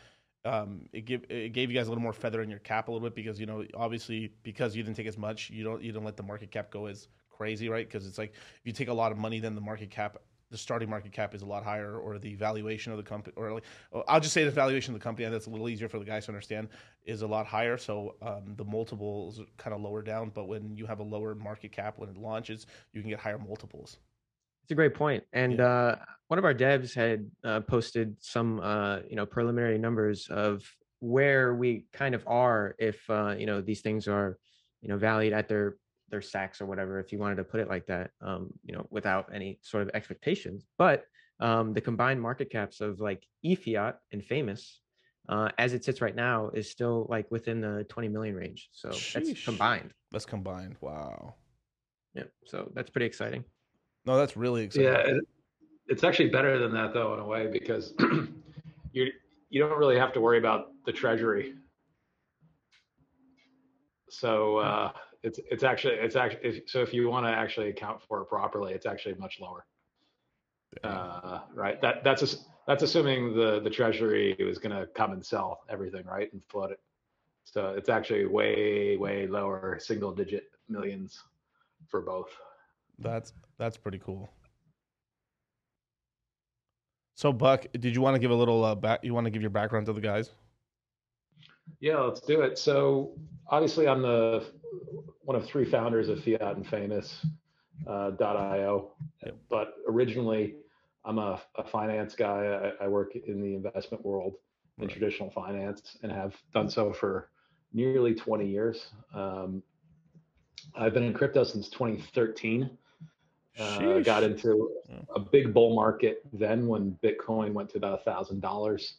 [0.45, 2.93] um it give it gave you guys a little more feather in your cap a
[2.93, 5.93] little bit because you know obviously because you didn't take as much you don't you
[5.93, 8.88] don't let the market cap go as crazy right because it's like if you take
[8.88, 10.16] a lot of money then the market cap
[10.51, 13.53] the starting market cap is a lot higher or the valuation of the company or
[13.55, 13.65] like
[14.09, 16.05] I'll just say the valuation of the company and that's a little easier for the
[16.05, 16.69] guys to understand
[17.05, 20.87] is a lot higher so um, the multiples kind of lower down but when you
[20.87, 23.99] have a lower market cap when it launches you can get higher multiples
[24.63, 25.25] it's a great point.
[25.33, 25.67] And Yeah.
[25.67, 25.97] uh,
[26.29, 30.63] one of our devs had uh, posted some, uh, you know, preliminary numbers of
[31.01, 34.39] where we kind of are if, uh, you know, these things are,
[34.81, 35.77] you know, valued at their
[36.11, 38.87] their sacks or whatever, if you wanted to put it like that, um, you know,
[38.90, 40.66] without any sort of expectations.
[40.79, 41.05] But
[41.40, 44.81] um, the combined market caps of like eFiat and Famous,
[45.29, 48.68] uh, as it sits right now, is still like within the 20 million range.
[48.73, 49.12] So Sheesh.
[49.14, 49.92] that's combined.
[50.12, 51.35] that's combined wow
[52.14, 52.25] Yeah.
[52.46, 53.44] So that's pretty exciting.
[54.05, 55.25] no that's really exciting Yeah, it,
[55.88, 57.94] it's actually better than that though in a way because
[58.92, 59.11] you
[59.49, 61.55] you don't really have to worry about the treasury.
[64.09, 68.00] So uh, it's it's actually it's actually if, so if you want to actually account
[68.02, 69.64] for it properly, it's actually much lower.
[70.85, 71.80] Uh, right.
[71.80, 76.06] That that's ass- that's assuming the the treasury is going to come and sell everything,
[76.06, 76.80] right, and float it.
[77.44, 81.20] So it's actually way way lower, single digit millions
[81.88, 82.30] for both.
[82.98, 84.30] That's that's pretty cool.
[87.16, 89.00] So Buck, did you want to give a little uh, back?
[89.02, 90.30] You want to give your background to the guys?
[91.80, 92.59] Yeah, let's do it.
[92.59, 93.12] So
[93.48, 94.46] obviously, I'm the
[95.22, 97.24] one of three founders of Phiat and Phamous
[97.87, 98.92] uh, .io,
[99.24, 99.37] Yep.
[99.48, 100.56] but originally
[101.04, 102.72] I'm a, a finance guy.
[102.80, 104.35] I, I work in the investment world
[104.78, 104.90] in Right.
[104.92, 107.30] traditional finance and have done so for
[107.72, 108.90] nearly 20 years.
[109.14, 109.62] Um,
[110.74, 112.70] I've been in crypto since 2013.
[113.59, 115.00] Uh, got into Yeah.
[115.14, 118.98] a big bull market then when Bitcoin went to about a thousand dollars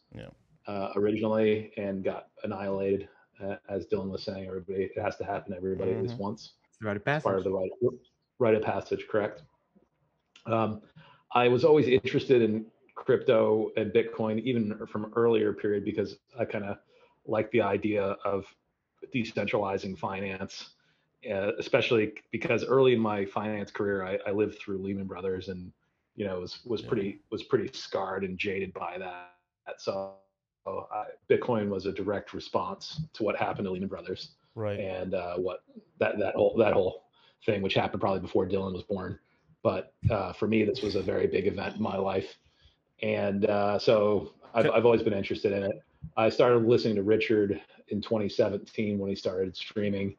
[0.67, 3.10] uh, originally and got annihilated.
[3.69, 6.19] As Dylan was saying, everybody it has to happen to everybody at least Mhm.
[6.19, 6.54] once.
[6.67, 7.43] It's the rite of It's part of passage.
[7.45, 7.71] the rite
[8.39, 9.43] rite of passage, correct?
[10.45, 10.82] Um,
[11.34, 16.65] I was always interested in crypto and Bitcoin, even from earlier period, because I kind
[16.65, 16.77] of
[17.25, 18.45] like the idea of
[19.13, 20.75] decentralizing finance,
[21.30, 25.71] uh, especially because early in my finance career, I, I lived through Lehman Brothers, and
[26.15, 26.89] you know was was Yeah.
[26.89, 29.34] pretty was pretty scarred and jaded by that.
[29.77, 30.15] So
[30.67, 34.80] I, Bitcoin was a direct response to what happened to Lehman Brothers Right.
[34.80, 35.63] and uh, what
[36.00, 37.06] that that whole that whole
[37.45, 39.17] thing, which happened probably before Dylan was born.
[39.63, 42.36] But uh, for me, this was a very big event in my life,
[43.02, 44.69] and uh, so I've.
[44.69, 45.84] I've always been interested in it.
[46.17, 50.15] I started listening to Richard in 2017 when he started streaming,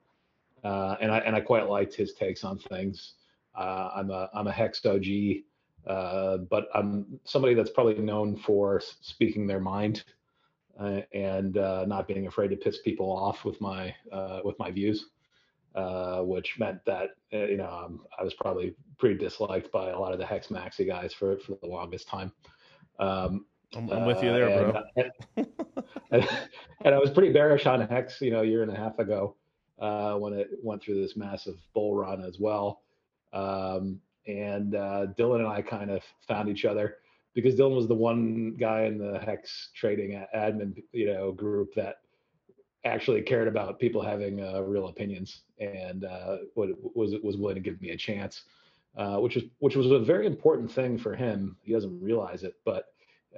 [0.64, 3.14] uh, and I and I quite liked his takes on things.
[3.55, 5.05] Uh, I'm a I'm a Hex OG,
[5.87, 10.05] uh, but I'm somebody that's probably known for speaking their mind
[10.78, 15.06] and uh, not being afraid to piss people off with my uh, with my views,
[15.74, 19.98] uh, which meant that uh, you know um, I was probably pretty disliked by a
[19.98, 22.32] lot of the Hex Maxi guys for for the longest time.
[22.98, 25.44] Um, I'm, I'm with you uh, there, and, bro.
[26.11, 26.28] and,
[26.85, 29.37] and I was pretty bearish on Hex, you know, a year and a half ago
[29.78, 32.82] uh, when it went through this massive bull run as well.
[33.32, 36.98] Um, and uh, Dylan and I kind of found each other
[37.35, 41.97] because Dylan was the one guy in the Hex trading admin, you know, group that
[42.85, 46.73] actually cared about people having uh, real opinions and uh, was
[47.23, 48.42] was willing to give me a chance,
[48.97, 51.57] uh, which was which was a very important thing for him.
[51.62, 52.87] He doesn't realize it, but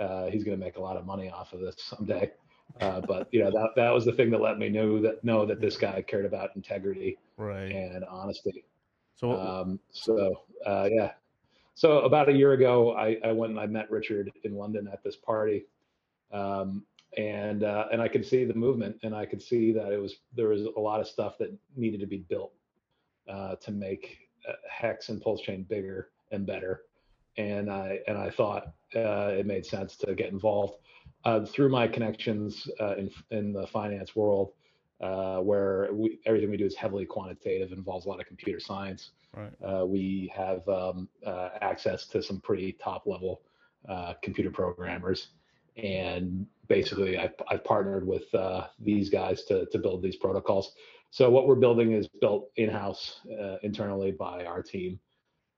[0.00, 2.32] uh, he's going to make a lot of money off of this someday.
[2.80, 5.46] Uh, but you know that that was the thing that let me know that know
[5.46, 7.70] that this guy cared about integrity Right.
[7.70, 8.64] and honesty.
[9.16, 11.12] So Um, so uh, yeah,
[11.74, 15.02] so about a year ago, I, I went and I met Richard in London at
[15.02, 15.66] this party,
[16.32, 16.84] um,
[17.16, 20.16] and uh, and I could see the movement, and I could see that it was
[20.36, 22.52] there was a lot of stuff that needed to be built
[23.28, 24.18] uh, to make
[24.48, 26.82] uh, Hex and Pulse Chain bigger and better,
[27.36, 30.74] and I and I thought uh, it made sense to get involved.
[31.24, 34.52] Uh, through my connections uh, in in the finance world
[35.00, 39.10] uh, where we, everything we do is heavily quantitative, involves a lot of computer science.
[39.34, 39.52] right.
[39.62, 43.42] Uh, we have um, uh, access to some pretty top level
[43.88, 45.28] uh, computer programmers.
[45.76, 50.72] And basically, I've, I've partnered with uh, these guys to, to build these protocols.
[51.10, 55.00] So, what we're building is built in house uh, internally by our team.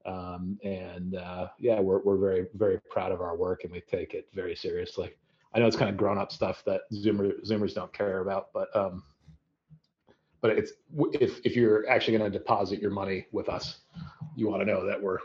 [0.07, 4.15] Um, and uh, yeah, we're, we're very, very proud of our work and we take
[4.15, 5.13] it very seriously.
[5.53, 8.75] I know it's kind of grown up stuff that Zoomer, Zoomers don't care about, but
[8.77, 9.03] um,
[10.47, 10.73] but it's
[11.21, 13.81] if if you're actually going to deposit your money with us,
[14.37, 15.19] you want to know that we're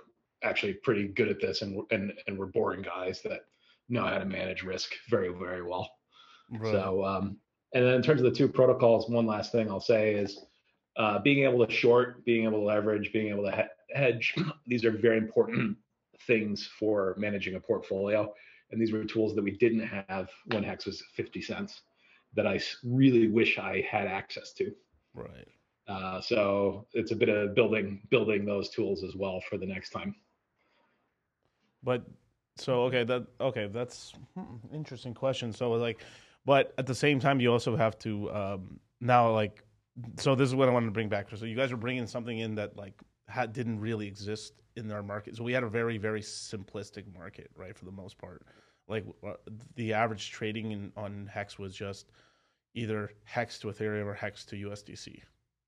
[0.44, 3.42] actually pretty good at this, and and and we're boring guys that
[3.88, 5.90] know how to manage risk very very well.
[6.52, 6.72] Right.
[6.72, 7.38] So, um,
[7.74, 10.40] and then in terms of the two protocols, one last thing I'll say is
[10.98, 14.34] uh, being able to short, being able to leverage, being able to he- hedge.
[14.68, 15.78] These are very important
[16.26, 18.34] things for managing a portfolio.
[18.72, 21.82] And these were tools that we didn't have when Hex was 50 cents
[22.36, 24.72] that I really wish I had access to.
[25.14, 25.48] Right.
[25.88, 29.90] Uh, so it's a bit of building building those tools as well for the next
[29.90, 30.16] time.
[31.84, 32.06] But
[32.58, 35.52] so okay, that okay, that's hmm, interesting question.
[35.52, 36.02] So like,
[36.46, 39.64] but at the same time, you also have to um, now like,
[40.18, 41.28] so this is what I wanted to bring back.
[41.36, 42.94] So you guys are bringing something in that like
[43.28, 45.36] had, didn't really exist in our market.
[45.36, 48.46] So we had a very very simplistic market, right, for the most part.
[48.88, 49.34] Like uh,
[49.76, 52.12] the average trading in, on Hex was just
[52.74, 55.22] either Hex to Ethereum or Hex to USDC.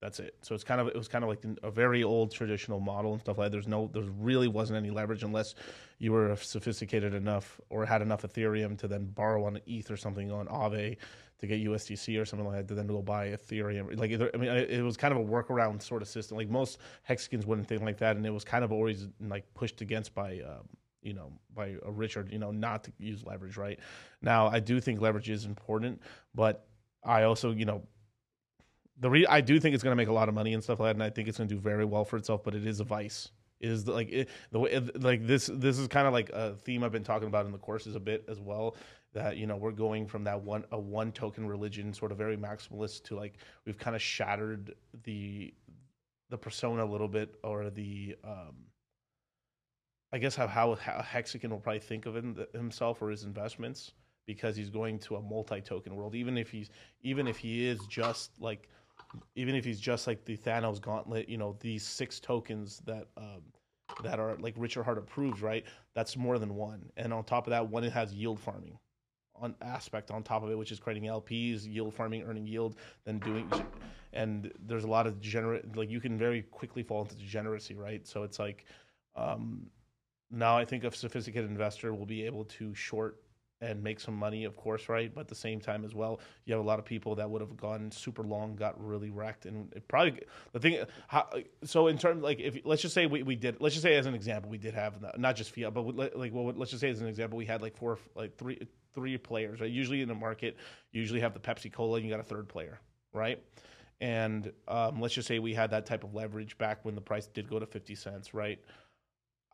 [0.04, 0.36] That's it.
[0.42, 3.22] So it's kind of it was kind of like a very old traditional model and
[3.22, 3.46] stuff like.
[3.46, 3.52] That.
[3.54, 5.56] There's no there really wasn't any leverage unless
[5.98, 10.30] you were sophisticated enough or had enough Ethereum to then borrow on ETH or something
[10.30, 10.98] on Aave
[11.40, 13.98] to get USDC or something like that to then go buy Ethereum.
[13.98, 16.36] Like I mean, it was kind of a workaround sort of system.
[16.36, 19.80] Like most hexicans wouldn't think like that, and it was kind of always like pushed
[19.80, 20.42] against by.
[20.42, 20.68] Um,
[21.02, 23.78] you know, by Richard, you know, not to use leverage, right?
[24.22, 26.02] Now, I do think leverage is important,
[26.34, 26.66] but
[27.06, 27.84] I also, you know,
[29.00, 30.80] the re- I do think it's going to make a lot of money and stuff
[30.80, 32.44] like that, and I think it's going to do very well for itself.
[32.44, 33.32] But it is a vice.
[33.60, 35.50] It is like it, the way like this.
[35.54, 38.00] This is kind of like a theme I've been talking about in the courses a
[38.00, 38.76] bit as well.
[39.14, 42.38] That you know we're going from that one a one token religion, sort of very
[42.38, 43.36] maximalist, to like
[43.66, 45.54] we've kind of shattered the
[46.30, 48.56] the persona a little bit, or the um,
[50.12, 53.94] I guess how how, how Hexican will probably think of him, himself or his investments
[54.26, 56.16] because he's going to a multi-token world.
[56.16, 56.70] Even if he's
[57.02, 58.70] even if he is just like
[59.36, 63.42] even if he's just like the Thanos gauntlet, you know, these six tokens that um,
[64.04, 65.66] that are like Richard Heart approved, right?
[65.94, 66.90] That's more than one.
[66.98, 68.78] And on top of that, one it has yield farming
[69.36, 73.20] on aspect on top of it, which is creating LPs, yield farming, earning yield, then
[73.20, 73.50] doing
[74.14, 78.08] and there's a lot of degenerate like you can very quickly fall into degeneracy, right?
[78.08, 78.66] So it's like
[79.16, 79.68] um
[80.32, 83.18] now I think a sophisticated investor will be able to short
[83.64, 85.14] and make some money, of course, right?
[85.14, 87.42] But at the same time as well, you have a lot of people that would
[87.42, 90.20] have gone super long, got really wrecked, and it probably
[90.52, 90.84] the thing.
[91.08, 91.30] How,
[91.64, 94.06] so in terms like if let's just say we, we did, let's just say as
[94.06, 97.02] an example, we did have not just fiat, but like well, let's just say as
[97.02, 99.62] an example, we had like four, like three, three players.
[99.62, 99.72] Right?
[99.72, 100.58] Usually in the market,
[100.92, 102.80] you usually have the Pepsi Cola, and you got a third player,
[103.14, 103.42] right?
[104.02, 107.28] And um, let's just say we had that type of leverage back when the price
[107.28, 108.60] did go to fifty cents, right?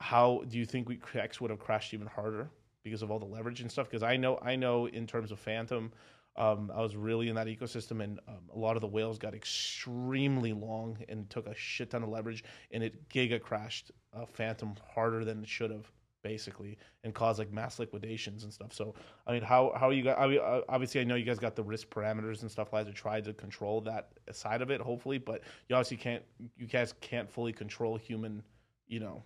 [0.01, 2.49] How do you think we X would have crashed even harder?
[2.83, 3.89] Because of all the leverage and stuff.
[3.89, 5.91] Because I know, I know, in terms of Fantom,
[6.39, 9.35] um, I was really in that ecosystem, and um, a lot of the whales got
[9.35, 14.73] extremely long and took a shit ton of leverage, and it giga crashed uh, Fantom
[14.93, 15.91] harder than it should have,
[16.23, 18.71] basically, and caused like mass liquidations and stuff.
[18.71, 18.95] So,
[19.27, 20.15] I mean, how how you guys?
[20.17, 22.85] I mean, uh, obviously, I know you guys got the risk parameters and stuff like
[22.85, 26.23] to try to control that side of it, hopefully, but you obviously can't.
[26.55, 28.43] You guys can't fully control human,
[28.87, 29.23] you know,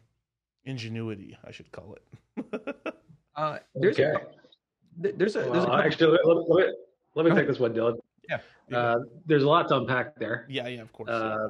[0.66, 1.38] ingenuity.
[1.46, 2.96] I should call it.
[3.36, 4.14] Uh, there's okay.
[4.14, 6.74] a, there's a, there's well, a actually let, let, me,
[7.16, 7.98] let me take this one, Dylan.
[8.30, 8.40] Yeah.
[8.78, 10.46] Uh, there's a lot to unpack there.
[10.50, 11.10] Yeah, yeah, of course.
[11.10, 11.50] Uh,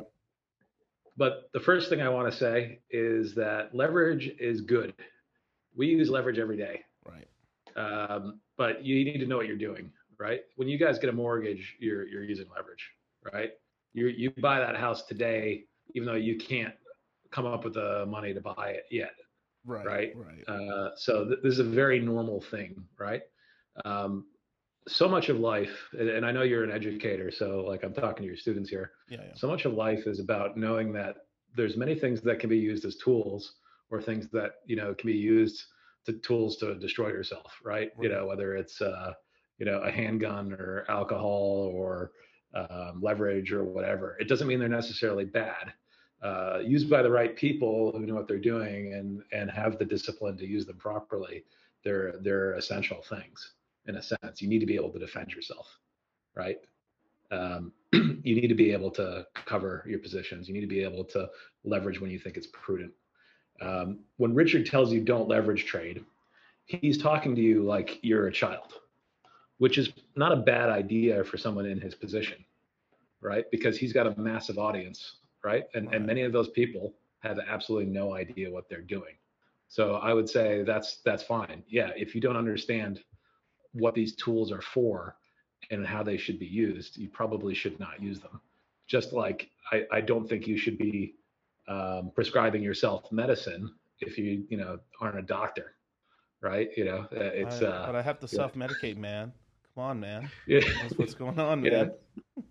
[1.16, 4.94] but the first thing I want to say is that leverage is good.
[5.76, 6.82] We use leverage every day.
[7.06, 7.28] Right.
[7.76, 10.42] Um, but you need to know what you're doing, right?
[10.56, 12.90] When you guys get a mortgage, you're you're using leverage,
[13.32, 13.52] right?
[13.94, 16.74] You you buy that house today, even though you can't
[17.32, 19.14] come up with the money to buy it yet.
[19.66, 19.86] Right.
[19.86, 20.14] Right.
[20.16, 20.48] Right.
[20.48, 23.22] Uh, so th- this is a very normal thing, right?
[23.86, 24.26] Um,
[24.88, 28.28] so much of life, and I know you're an educator, so like I'm talking to
[28.28, 28.92] your students here.
[29.10, 29.34] Yeah, yeah.
[29.36, 31.16] So much of life is about knowing that
[31.56, 33.54] there's many things that can be used as tools,
[33.90, 35.64] or things that you know can be used
[36.06, 37.92] to tools to destroy yourself, right?
[37.96, 38.04] right.
[38.04, 39.14] You know, whether it's uh,
[39.58, 42.12] you know a handgun or alcohol or
[42.54, 44.18] um, leverage or whatever.
[44.20, 45.74] It doesn't mean they're necessarily bad
[46.24, 49.86] uh, used by the right people who know what they're doing and and have the
[49.86, 51.44] discipline to use them properly,
[51.84, 53.54] they're they're essential things
[53.88, 54.42] in a sense.
[54.42, 55.68] You need to be able to defend yourself,
[56.36, 56.58] right?
[57.32, 60.48] Um, you need to be able to cover your positions.
[60.48, 61.30] You need to be able to
[61.66, 62.94] leverage when you think it's prudent.
[63.62, 66.06] Um, when Richard tells you don't leverage trade,
[66.66, 68.74] he's talking to you like you're a child,
[69.58, 72.46] which is not a bad idea for someone in his position,
[73.20, 73.46] right?
[73.52, 75.66] Because he's got a massive audience right?
[75.74, 75.96] And right.
[75.96, 79.16] and many of those people have absolutely no idea what they're doing.
[79.68, 81.64] So I would say that's that's fine.
[81.68, 83.02] Yeah, if you don't understand
[83.72, 85.16] what these tools are for
[85.72, 88.42] and how they should be used, you probably should not use them.
[88.88, 91.16] Just like I, I don't think you should be
[91.68, 95.76] um, prescribing yourself medicine if you you know aren't a doctor,
[96.42, 96.70] right?
[96.76, 97.62] You know, uh, it's.
[97.62, 99.32] I, uh, but I have to self medicate, man.
[99.74, 100.30] Come on, man.
[100.46, 100.60] yeah.
[100.82, 101.86] That's what's going on, Yeah.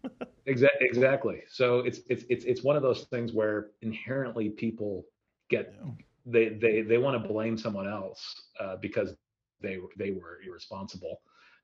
[0.01, 0.13] man.
[0.47, 0.87] Exactly.
[0.87, 1.43] Exactly.
[1.49, 5.07] So it's it's it's it's one of those things where inherently people
[5.49, 5.91] get Yeah.
[6.27, 9.15] they they they want to blame someone else uh, because
[9.61, 11.21] they they were irresponsible.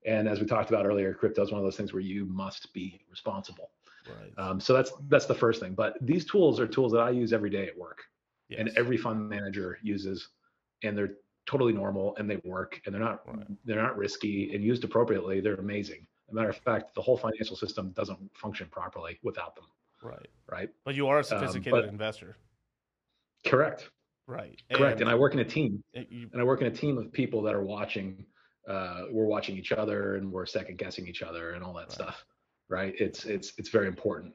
[0.07, 2.73] And as we talked about earlier, crypto is one of those things where you must
[2.73, 3.71] be responsible.
[4.09, 4.33] Right.
[4.39, 5.75] Um, so that's that's the first thing.
[5.75, 8.05] But these tools are tools that I use every day at work,
[8.57, 10.29] and every fund manager uses,
[10.85, 11.15] and they're
[11.47, 13.47] totally normal and they work and they're not Right.
[13.65, 15.41] they're not risky and used appropriately.
[15.41, 16.07] They're amazing.
[16.31, 19.65] A matter of fact, the whole financial system doesn't function properly without them.
[20.03, 20.29] right.
[20.51, 20.71] Right.
[20.85, 22.37] But you are a sophisticated Um, but- investor.
[23.47, 23.91] Correct.
[24.27, 24.61] Right.
[24.73, 25.01] Correct.
[25.01, 27.43] And I work in a team, you- and I work in a team of people
[27.43, 28.27] that are watching.
[28.67, 31.93] Uh, we're watching each other, and we're second guessing each other, and all that Right.
[31.93, 32.25] stuff.
[32.69, 32.95] Right.
[33.01, 34.35] It's it's it's very important.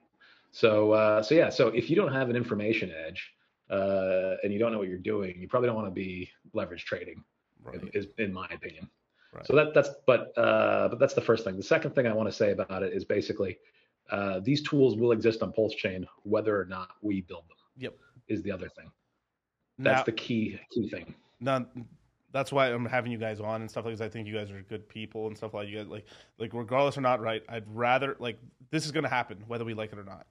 [0.52, 1.50] So uh, so yeah.
[1.50, 3.32] So if you don't have an information edge,
[3.70, 6.86] uh, and you don't know what you're doing, you probably don't want to be leverage
[6.86, 7.24] trading.
[7.62, 7.80] right.
[7.94, 8.90] is in my opinion.
[9.34, 9.46] Right.
[9.48, 11.58] So that that's but uh, but that's the first thing.
[11.58, 13.58] The second thing I want to say about it is basically
[14.12, 17.58] uh, these tools will exist on Pulse Chain whether or not we build them.
[17.78, 17.96] Yep.
[18.28, 18.92] Is the other thing.
[19.80, 21.14] That's Now- the key key thing.
[21.40, 21.66] Now,
[22.32, 24.02] that's why I'm having you guys on and stuff like this.
[24.02, 26.06] I think you guys are good people and stuff like you guys like
[26.38, 27.44] like regardless or not, right?
[27.50, 28.38] I'd rather like
[28.72, 30.26] this is going to happen whether we like it or not.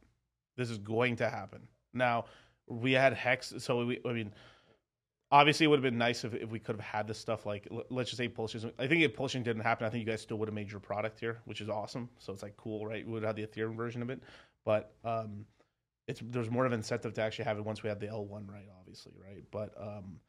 [0.56, 1.60] This is going to happen.
[1.92, 2.26] Now
[2.66, 4.32] we had hex, so we I mean.
[5.32, 7.66] Obviously, it would have been nice if, if we could have had this stuff like
[7.90, 8.70] let's just say Pulse Chain.
[8.78, 10.70] I think if Pulse Chain didn't happen, I think you guys still would have made
[10.70, 12.10] your product here, which is awesome.
[12.18, 13.04] So it's like cool, right?
[13.04, 14.22] We would have the Ethereum version of it,
[14.64, 15.46] but um,
[16.06, 18.48] it's there's more of an incentive to actually have it once we have the L1
[18.48, 19.42] right, obviously, right?
[19.50, 20.20] But um,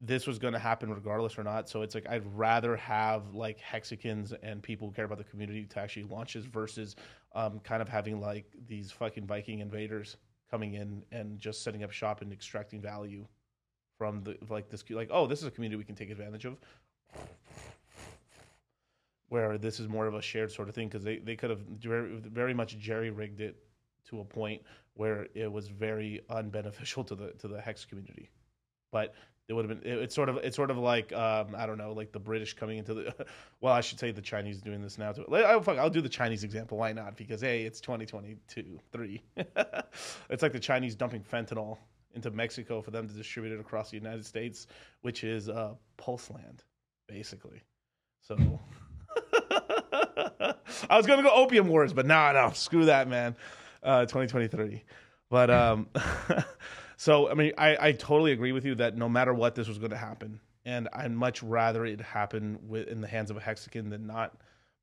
[0.00, 1.68] this was going to happen regardless or not.
[1.68, 5.64] So it's like I'd rather have like Hexicans and people who care about the community
[5.66, 6.96] to actually launch this versus
[7.34, 10.16] um, kind of having like these fucking Viking invaders
[10.50, 13.26] coming in and just setting up shop and extracting value
[13.98, 16.56] from the like this like oh this is a community we can take advantage of.
[19.28, 21.58] Where this is more of a shared sort of thing because they, they could have
[21.58, 23.56] very, very much jerry rigged it
[24.08, 24.62] to a point
[24.94, 28.30] where it was very unbeneficial to the to the hex community.
[28.90, 29.14] But
[29.48, 31.76] it would have been it, it's sort of it's sort of like um, I don't
[31.76, 33.14] know like the British coming into the
[33.60, 35.24] well I should say the Chinese doing this now too.
[35.28, 36.78] Like, oh, fuck, I'll do the Chinese example.
[36.78, 37.16] Why not?
[37.16, 39.22] Because hey, it's 2022 three.
[40.30, 41.76] it's like the Chinese dumping fentanyl
[42.14, 44.66] into Mexico for them to distribute it across the United States,
[45.02, 46.64] which is uh, Pulse Land,
[47.06, 47.62] basically.
[48.20, 48.36] So
[50.90, 53.36] I was gonna go opium wars, but no, no, screw that, man.
[53.82, 54.82] Uh, 2023.
[55.30, 55.88] But um,
[56.96, 59.78] so I mean, I, I totally agree with you that no matter what, this was
[59.78, 63.90] going to happen, and I'd much rather it happen in the hands of a Hexican
[63.90, 64.34] than not.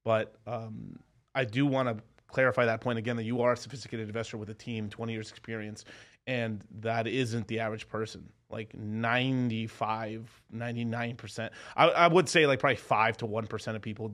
[0.03, 0.99] But um,
[1.33, 4.49] I do want to clarify that point again that you are a sophisticated investor with
[4.49, 5.85] a team, 20 years experience,
[6.27, 8.29] and that isn't the average person.
[8.49, 11.49] Like 95, 99%.
[11.75, 14.11] I, I would say like probably 5 to 1% of people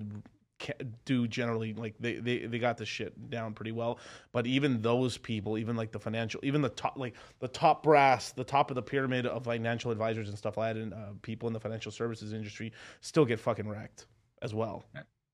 [1.06, 3.98] do generally like they, they they got this shit down pretty well
[4.32, 8.32] but even those people even like the financial even the top like the top brass
[8.32, 11.48] the top of the pyramid of financial advisors and stuff like that and uh, people
[11.48, 14.06] in the financial services industry still get fucking wrecked
[14.44, 14.86] as well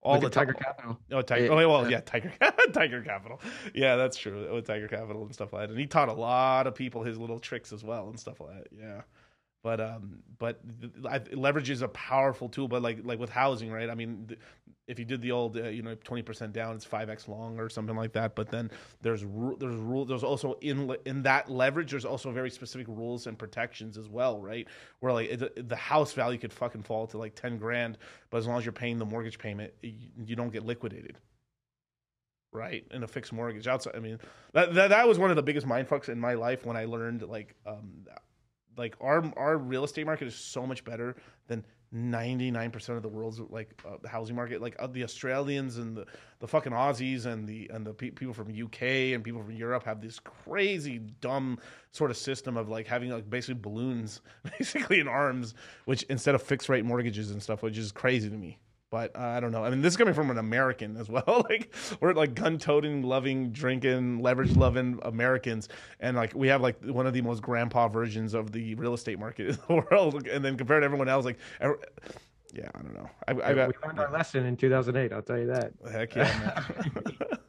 [0.02, 0.98] all Look the Tiger top- Capital.
[1.12, 1.52] Oh, Tiger.
[1.52, 1.98] Oh, well, yeah.
[1.98, 2.32] yeah, Tiger.
[2.74, 3.42] Tiger Capital.
[3.74, 4.54] Yeah, that's true.
[4.54, 7.18] With Tiger Capital and stuff like that, and he taught a lot of people his
[7.18, 8.68] little tricks as well and stuff like that.
[8.72, 9.02] Yeah,
[9.64, 10.62] but um, but
[11.34, 12.68] leverage is a powerful tool.
[12.68, 13.90] But like like with housing, right?
[13.90, 14.40] I mean, th-
[14.88, 17.60] if you did the old, uh, you know, twenty percent down, it's five x long
[17.60, 18.36] or something like that.
[18.36, 20.06] But then there's ru- there's rule.
[20.06, 21.92] There's also in le- in that leverage.
[21.92, 24.68] There's also very specific rules and protections as well, right?
[25.00, 27.98] Where like it, the house value could fucking fall to like ten grand,
[28.30, 29.94] but as long as you're paying the mortgage payment, you,
[30.26, 31.18] you don't get liquidated
[32.54, 34.18] right in a fixed mortgage outside i mean
[34.54, 36.86] that, that that was one of the biggest mind fucks in my life when i
[36.86, 38.06] learned like um
[38.78, 41.16] like our our real estate market is so much better
[41.48, 44.62] than 99% of the world's like uh, housing market.
[44.62, 46.06] Like uh, the australians and the
[46.40, 49.84] the fucking aussies and the and the pe- people from uk and people from europe
[49.84, 51.58] have this crazy dumb
[51.92, 54.22] sort of system of like having like basically balloons
[54.60, 55.56] basically in arms
[55.86, 58.60] which instead of fixed rate mortgages and stuff which is crazy to me
[58.90, 59.64] but uh, I don't know.
[59.64, 61.46] I mean, this is coming from an American as well.
[61.50, 65.70] like we're like gun-toting, loving, drinking, leverage-loving Americans,
[66.00, 69.20] and like we have like one of the most grandpa versions of the real estate
[69.20, 70.28] market in the world.
[70.28, 71.76] And then compared to everyone else, like, ev-
[72.54, 73.10] yeah, I don't know.
[73.28, 75.12] I, I got we learned our lesson in 2008.
[75.12, 75.74] I'll tell you that.
[75.92, 76.64] heck yeah.
[76.66, 77.12] Man.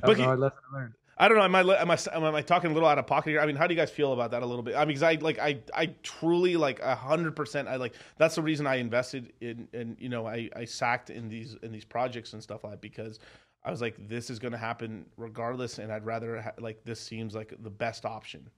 [0.00, 0.94] That was a you- hard lesson to learn.
[1.20, 1.42] I don't know.
[1.44, 3.40] Am I, am I am I talking a little out of pocket here?
[3.40, 4.76] I mean, how do you guys feel about that a little bit?
[4.76, 7.66] I mean, because I like I I truly like a hundred percent.
[7.66, 11.28] I like that's the reason I invested in and you know I I sacked in
[11.28, 13.18] these in these projects and stuff like that because
[13.64, 17.00] I was like this is going to happen regardless, and I'd rather ha- like this
[17.00, 18.48] seems like the best option.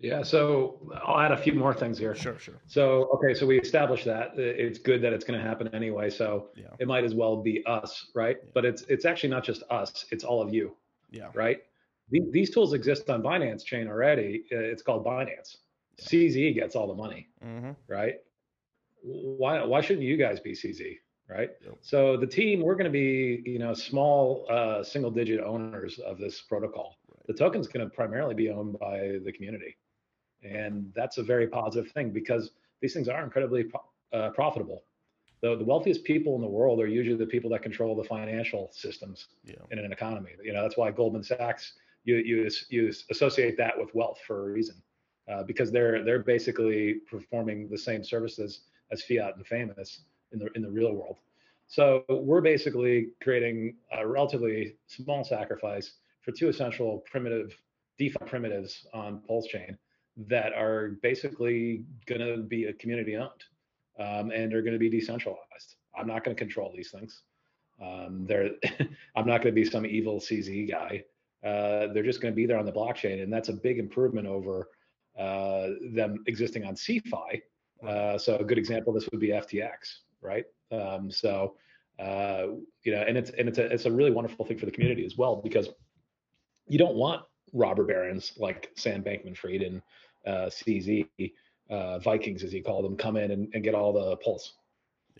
[0.00, 2.14] Yeah, so I'll add a few more things here.
[2.14, 2.60] Sure, sure.
[2.68, 6.08] So, okay, so we established that uh, it's good that it's going to happen anyway.
[6.08, 6.66] So Yeah.
[6.78, 8.36] it might as well be us, right?
[8.40, 8.50] Yeah.
[8.54, 10.76] But it's it's actually not just us; it's all of you,
[11.10, 11.30] Yeah.
[11.34, 11.60] right?
[12.10, 14.44] The- These tools exist on Binance Chain already.
[14.52, 15.56] Uh, It's called Binance.
[15.98, 16.04] Yeah.
[16.06, 17.72] CZ gets all the money, Mm-hmm.
[17.88, 18.16] right?
[19.02, 20.96] Why why shouldn't you guys be CZ,
[21.28, 21.50] right?
[21.64, 21.76] Yep.
[21.82, 26.18] So the team, we're going to be you know small uh, single digit owners of
[26.18, 26.96] this protocol.
[27.26, 29.76] The token's going to primarily be owned by the community,
[30.42, 32.50] and that's a very positive thing because
[32.80, 33.66] these things are incredibly
[34.12, 34.82] uh, profitable.
[35.40, 38.70] The, the wealthiest people in the world are usually the people that control the financial
[38.72, 39.54] systems Yeah.
[39.70, 40.32] in an economy.
[40.42, 41.74] You know, that's why Goldman Sachs
[42.04, 44.76] you you you associate that with wealth for a reason,
[45.30, 48.60] uh, because they're they're basically performing the same services
[48.90, 50.00] as phiat and phamous
[50.32, 51.18] in the in the real world.
[51.66, 57.54] So we're basically creating a relatively small sacrifice for two essential primitive
[57.98, 59.76] DeFi primitives on Pulse Chain
[60.16, 63.44] that are basically going to be a community owned
[63.98, 65.76] um, and are going to be decentralized.
[65.96, 67.22] I'm not going to control these things.
[67.82, 68.50] Um, they're
[69.16, 71.04] I'm not going to be some evil CZ guy.
[71.44, 74.26] Uh, they're just going to be there on the blockchain, and that's a big improvement
[74.26, 74.68] over
[75.18, 77.42] uh, them existing on CeFi.
[77.86, 79.70] Uh, so a good example of this would be FTX,
[80.20, 80.44] right?
[80.72, 81.54] Um, so
[81.98, 82.46] uh,
[82.84, 85.04] you know, and it's and it's a it's a really wonderful thing for the community
[85.04, 85.68] as well because
[86.68, 87.22] you don't want
[87.52, 89.82] robber barons like Sam Bankman-Fried and
[90.26, 91.08] uh, CZ
[91.70, 94.54] uh, Vikings, as he called them, come in and, and get all the pulse.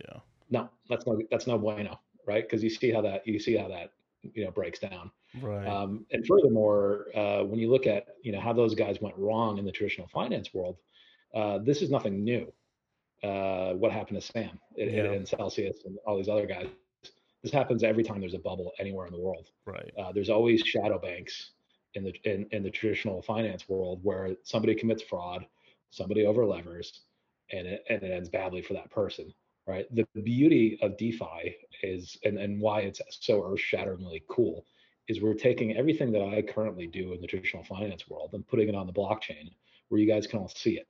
[0.01, 0.21] Yeah.
[0.51, 2.43] No, that's no that's no bueno, right?
[2.45, 3.93] Because you see how that you see how that
[4.23, 5.11] you know breaks down.
[5.43, 5.67] Right.
[5.67, 9.59] Um, and furthermore, uh, when you look at you know how those guys went wrong
[9.59, 10.77] in the traditional finance world,
[11.35, 12.51] uh, this is nothing new.
[13.23, 15.05] Uh, what happened to Sam and, Yeah.
[15.13, 16.69] and Celsius and all these other guys?
[17.43, 19.51] This happens every time there's a bubble anywhere in the world.
[19.65, 19.93] right.
[19.99, 21.51] Uh, there's always shadow banks
[21.95, 25.45] in the in, in the traditional finance world where somebody commits fraud,
[25.91, 27.01] somebody over levers,
[27.53, 29.33] and it, and it ends badly for that person.
[29.67, 29.87] Right.
[29.95, 34.65] The beauty of DeFi is and, and why it's so earth shatteringly cool
[35.09, 38.71] is we're taking everything that I currently do in the traditional finance world and putting
[38.71, 39.51] it on the blockchain
[39.89, 40.89] where you guys can all see it.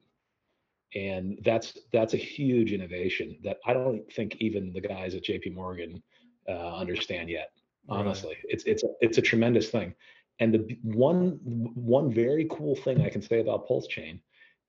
[0.94, 5.54] And that's that's a huge innovation that I don't think even the guys at JP
[5.54, 6.00] Morgan
[6.48, 7.50] uh, understand yet
[7.88, 8.00] Right.
[8.00, 9.94] honestly it's it's a, it's a tremendous thing
[10.40, 14.20] and the one one very cool thing i can say about pulse chain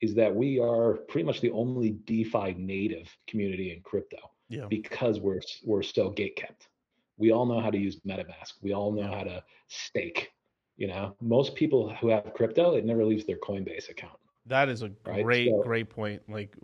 [0.01, 4.17] is that we are pretty much the only defi native community in crypto
[4.49, 4.65] Yeah.
[4.69, 6.67] because we're we're so gate kept
[7.17, 9.17] we all know how to use metamask we all know Yeah.
[9.17, 10.31] how to stake
[10.77, 14.19] you know most people who have crypto it never leaves their coinbase account
[14.49, 16.21] That is a Right, great, so- great point.
[16.27, 16.55] Like,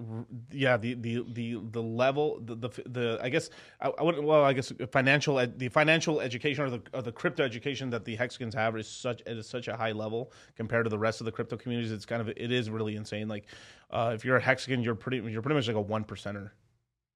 [0.52, 4.24] yeah, the the the the level, the the, the I guess I, I wouldn't.
[4.24, 8.04] Well, I guess financial, ed- the financial education or the or the crypto education that
[8.04, 11.22] the Hexicans have is such it is such a high level compared to the rest
[11.22, 11.92] of the crypto communities.
[11.92, 13.28] It's kind of it is really insane.
[13.28, 13.46] Like,
[13.92, 16.50] uh, if you're a Hexican, you're pretty you're pretty much like a one percenter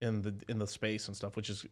[0.01, 1.65] in the in the space and stuff, which is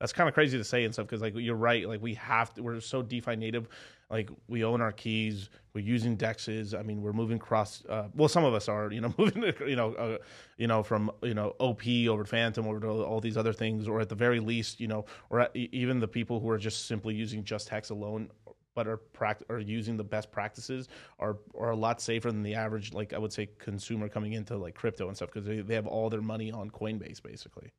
[0.00, 1.88] that's kind of crazy to say and stuff because like you're right.
[1.88, 3.68] Like we have to, we're so DeFi native.
[4.10, 5.48] Like we own our keys.
[5.72, 6.78] We're using dexes.
[6.78, 7.84] I mean, we're moving cross.
[7.88, 10.18] Uh, well, some of us are, you know, moving, you know, uh,
[10.58, 13.88] you know, from you know OP over to Fantom over to all these other things,
[13.88, 17.14] or at the very least, you know, or even the people who are just simply
[17.14, 18.30] using just Hex alone,
[18.74, 22.54] but are pract- are using the best practices are are a lot safer than the
[22.54, 25.74] average, like I would say, consumer coming into like crypto and stuff because they, they
[25.74, 27.70] have all their money on Coinbase basically.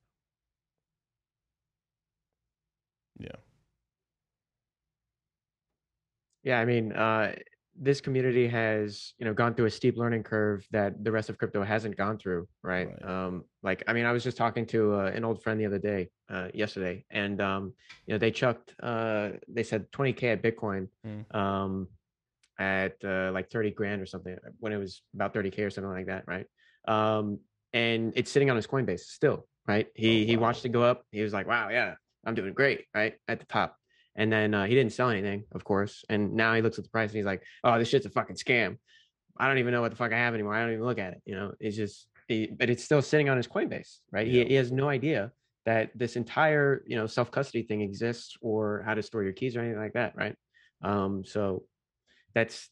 [3.20, 3.36] Yeah.
[6.44, 7.34] Yeah, I mean, uh,
[7.78, 11.38] this community has, you know, gone through a steep learning curve that the rest of
[11.38, 12.88] crypto hasn't gone through, right?
[12.88, 13.06] Right.
[13.06, 15.80] Um, like, I mean, I was just talking to uh, an old friend the other
[15.80, 17.74] day, uh, yesterday, and um,
[18.06, 21.36] you know, they chucked, uh, they said 20k at Bitcoin, Mm.
[21.36, 21.88] um,
[22.58, 26.06] at uh, like 30 grand or something when it was about 30k or something like
[26.06, 26.46] that, right?
[26.88, 27.40] Um,
[27.74, 29.88] and it's sitting on his Coinbase still, right?
[29.96, 31.04] He Oh, he watched it go up.
[31.12, 31.96] He was like, wow, yeah,
[32.26, 33.16] I'm doing great, right?
[33.28, 33.76] At the top.
[34.16, 36.06] And then uh, he didn't sell anything, of course.
[36.10, 38.38] And now he looks at the price and he's like, "Oh, this shit's a fucking
[38.38, 38.78] scam.
[39.38, 40.56] I don't even know what the fuck I have anymore.
[40.56, 41.22] I don't even look at it.
[41.26, 44.26] You know, it's just, he, but it's still sitting on his Coinbase, right?
[44.26, 44.44] Yeah.
[44.44, 45.32] He, he has no idea
[45.66, 49.56] that this entire, you know, self custody thing exists or how to store your keys
[49.56, 50.36] or anything like that, right?
[50.82, 51.64] Um, so
[52.34, 52.70] that's,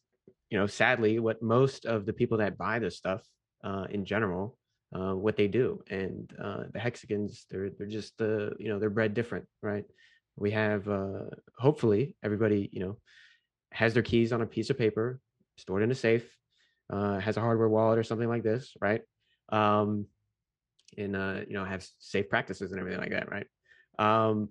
[0.49, 3.21] you know, sadly what most of the people that buy this stuff,
[3.63, 4.57] uh, in general,
[4.95, 5.83] uh, what they do.
[5.89, 9.85] And uh, the hexicans, they're they're just uh, you know, they're bred different, right?
[10.35, 11.25] We have uh
[11.57, 12.97] hopefully everybody you know
[13.71, 15.19] has their keys on a piece of paper
[15.57, 16.37] stored in a safe
[16.91, 19.01] uh has a hardware wallet or something like this right?
[19.49, 20.07] Um
[20.97, 23.47] and uh you know have safe practices and everything like that right?
[23.99, 24.49] Um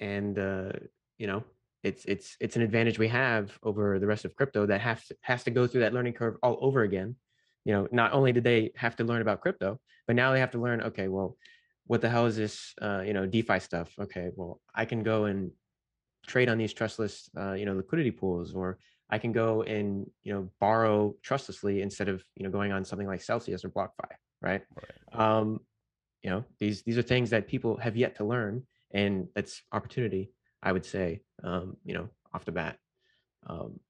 [0.00, 0.72] and uh
[1.18, 1.44] you know
[1.82, 5.44] it's it's it's an advantage we have over the rest of crypto that has has
[5.44, 7.16] to go through that learning curve all over again.
[7.64, 10.52] You know, not only did they have to learn about crypto, but now they have
[10.52, 11.36] to learn, okay, well,
[11.88, 13.92] what the hell is this, uh, you know, DeFi stuff?
[13.98, 15.50] Okay, well, I can go and
[16.26, 18.78] trade on these trustless, uh, you know, liquidity pools, or
[19.10, 23.08] I can go and you know borrow trustlessly instead of you know going on something
[23.08, 24.12] like Celsius or BlockFi,
[24.42, 24.62] right?
[24.76, 25.38] right.
[25.38, 25.60] Um,
[26.22, 30.30] you know, these these are things that people have yet to learn, and that's opportunity,
[30.62, 32.76] I would say, um, you know, off the bat.
[33.46, 33.80] Um,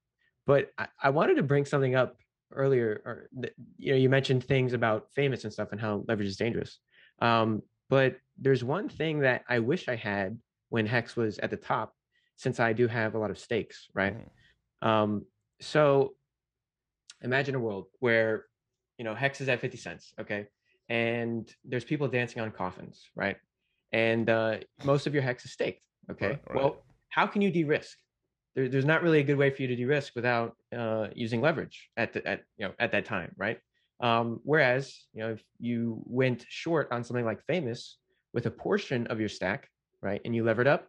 [0.47, 2.15] but I, I wanted to bring something up
[2.53, 3.29] earlier, or
[3.77, 6.79] you know, you mentioned things about phamous and stuff and how leverage is dangerous.
[7.21, 10.37] Um, but there's one thing that I wish I had
[10.69, 11.93] when Hex was at the top,
[12.37, 14.15] since I do have a lot of stakes, right?
[14.83, 14.87] Mm.
[14.87, 15.25] Um,
[15.59, 16.13] so
[17.21, 18.45] imagine a world where,
[18.97, 20.47] you know, Hex is at 50 cents, okay?
[20.87, 23.37] And there's people dancing on coffins, right?
[23.91, 25.81] And uh, most of your Hex is staked,
[26.11, 26.27] okay?
[26.27, 26.55] Right, right.
[26.55, 27.97] Well, how can you de-risk?
[28.55, 31.89] There, there's not really a good way for you to de-risk without uh, using leverage
[31.97, 33.59] at the, at you know at that time, right?
[34.01, 37.95] Um, whereas you know if you went short on something like phamous
[38.33, 39.67] with a portion of your stack,
[40.01, 40.87] right, and you levered up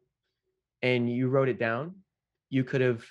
[0.82, 1.96] and you wrote it down,
[2.48, 3.04] you could have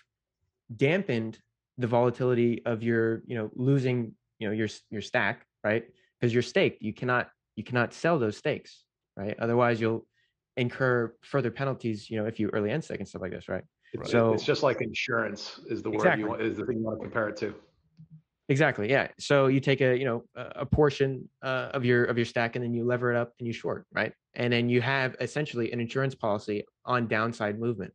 [0.76, 1.40] dampened
[1.78, 5.86] the volatility of your you know losing you know your your stack right
[6.20, 6.82] because you're staked.
[6.82, 8.84] You cannot you cannot sell those stakes
[9.20, 9.36] right?
[9.40, 10.06] Otherwise you'll
[10.58, 13.64] incur further penalties you know if you early end stake and stuff like this right,
[14.04, 16.24] so it's just like insurance is the word exactly.
[16.24, 17.54] you want is the thing you want to compare it to
[18.50, 22.26] exactly yeah so you take a you know a portion uh, of your of your
[22.26, 25.16] stack and then you lever it up and you short right and then you have
[25.22, 27.94] essentially an insurance policy on downside movement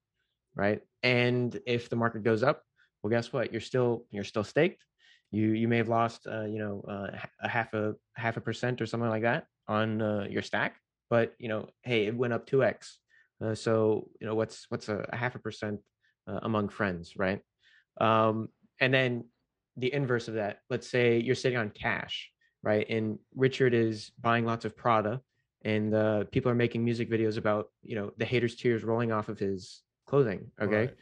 [0.55, 0.81] right?
[1.03, 2.63] And if the market goes up,
[3.03, 3.53] well, guess what?
[3.53, 4.83] You're still you're still staked.
[5.31, 8.81] You you may have lost uh, you know uh, a half a half a percent
[8.81, 10.77] or something like that on uh, your stack,
[11.11, 12.99] but you know, hey, it went up two x.
[13.45, 15.81] Uh, so you know what's what's a, a half a percent
[16.29, 17.41] uh, among friends, right?
[18.01, 18.49] Um,
[18.81, 19.25] and then
[19.77, 20.59] the inverse of that.
[20.71, 22.31] Let's say you're sitting on cash,
[22.63, 22.87] right?
[22.89, 25.21] And Richard is buying lots of Prada,
[25.65, 29.29] and uh, people are making music videos about you know the haters' tears rolling off
[29.29, 30.51] of his clothing.
[30.61, 30.77] Okay.
[30.77, 30.95] Right.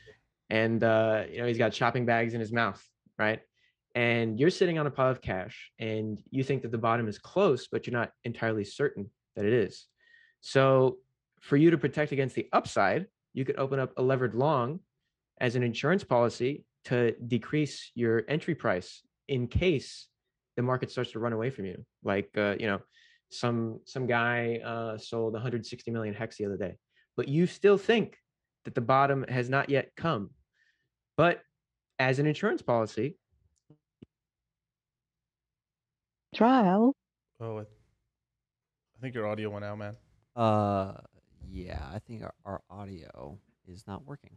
[0.50, 2.82] And, uh, you know, he's got shopping bags in his mouth.
[3.18, 3.40] Right.
[3.94, 7.18] And you're sitting on a pile of cash and you think that the bottom is
[7.18, 9.86] close, but you're not entirely certain that it is.
[10.40, 10.98] So
[11.40, 14.80] for you to protect against the upside, you could open up a levered long
[15.40, 20.08] as an insurance policy to decrease your entry price in case
[20.56, 21.84] the market starts to run away from you.
[22.02, 22.80] Like, uh, you know,
[23.30, 26.76] some some guy uh, sold 160 million hex the other day,
[27.16, 28.18] but you still think
[28.64, 30.30] that the bottom has not yet come.
[31.16, 31.40] But
[31.98, 33.16] as an insurance policy,
[36.34, 36.94] trial.
[37.40, 37.64] Oh, I
[39.00, 39.96] think your audio went out, man.
[40.36, 40.92] Uh,
[41.50, 44.36] yeah, I think our, our audio is not working.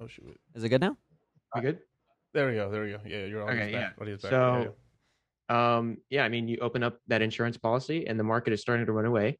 [0.00, 0.38] oh shoot!
[0.54, 0.96] Is it good now?
[1.56, 1.78] You good?
[2.32, 2.70] There we go.
[2.70, 3.00] There we go.
[3.06, 3.94] Yeah, your audio's okay, back.
[3.96, 4.02] Yeah.
[4.02, 4.30] Audio's back.
[4.30, 4.74] So,
[5.50, 8.60] yeah, um, yeah, I mean, you open up that insurance policy, and the market is
[8.60, 9.38] starting to run away.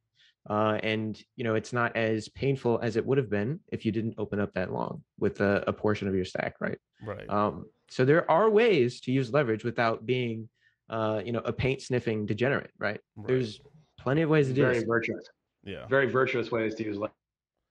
[0.48, 3.90] Uh, and you know it's not as painful as it would have been if you
[3.90, 6.78] didn't open up that long with a, a portion of your stack, right?
[7.02, 7.28] Right.
[7.30, 10.48] Um, so there are ways to use leverage without being,
[10.90, 13.00] uh, you know, a paint sniffing degenerate, right?
[13.16, 13.26] right?
[13.26, 13.60] There's
[13.98, 14.84] plenty of ways to do very this.
[14.84, 15.26] virtuous.
[15.64, 15.86] Yeah.
[15.86, 17.14] Very virtuous ways to use leverage.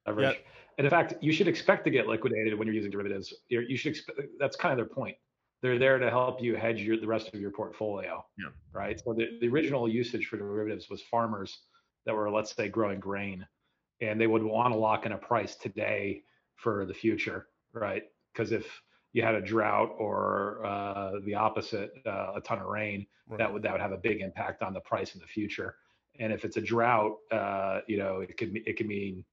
[0.07, 0.37] Yep.
[0.77, 3.33] And in fact, you should expect to get liquidated when you're using derivatives.
[3.47, 5.15] You're, you should expect that's kind of their point.
[5.61, 8.25] They're there to help you hedge your, the rest of your portfolio.
[8.37, 8.49] Yeah.
[8.73, 8.99] Right.
[8.99, 11.59] So the, the original usage for derivatives was farmers
[12.05, 13.45] that were, let's say, growing grain,
[14.01, 16.23] and they would want to lock in a price today
[16.55, 18.03] for the future, right?
[18.33, 18.65] Because if
[19.13, 23.37] you had a drought or uh, the opposite, uh, a ton of rain, right.
[23.37, 25.75] that would that would have a big impact on the price in the future.
[26.19, 29.23] And if it's a drought, uh, you know, it could it could mean,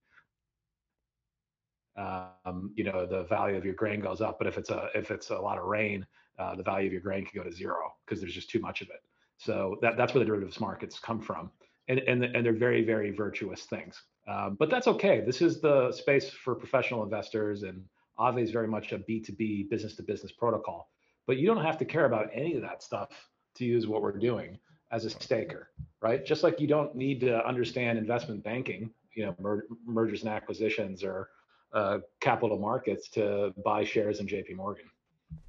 [1.96, 4.38] um, you know, the value of your grain goes up.
[4.38, 6.06] But if it's a if it's a lot of rain,
[6.38, 8.80] uh, the value of your grain can go to zero because there's just too much
[8.80, 9.02] of it.
[9.38, 11.50] So that that's where the derivatives markets come from
[11.90, 14.00] and and, and they're very very virtuous things.
[14.28, 15.20] Um, but that's okay.
[15.20, 17.84] This is the space for professional investors, and
[18.18, 20.88] Aave is very much a B2B business to business protocol.
[21.26, 23.08] But you don't have to care about any of that stuff
[23.56, 24.58] to use what we're doing
[24.92, 25.70] as a staker,
[26.00, 26.24] right?
[26.24, 31.02] Just like you don't need to understand investment banking, you know, mer- mergers and acquisitions
[31.02, 31.28] or
[31.72, 34.86] uh, capital markets to buy shares in JP Morgan,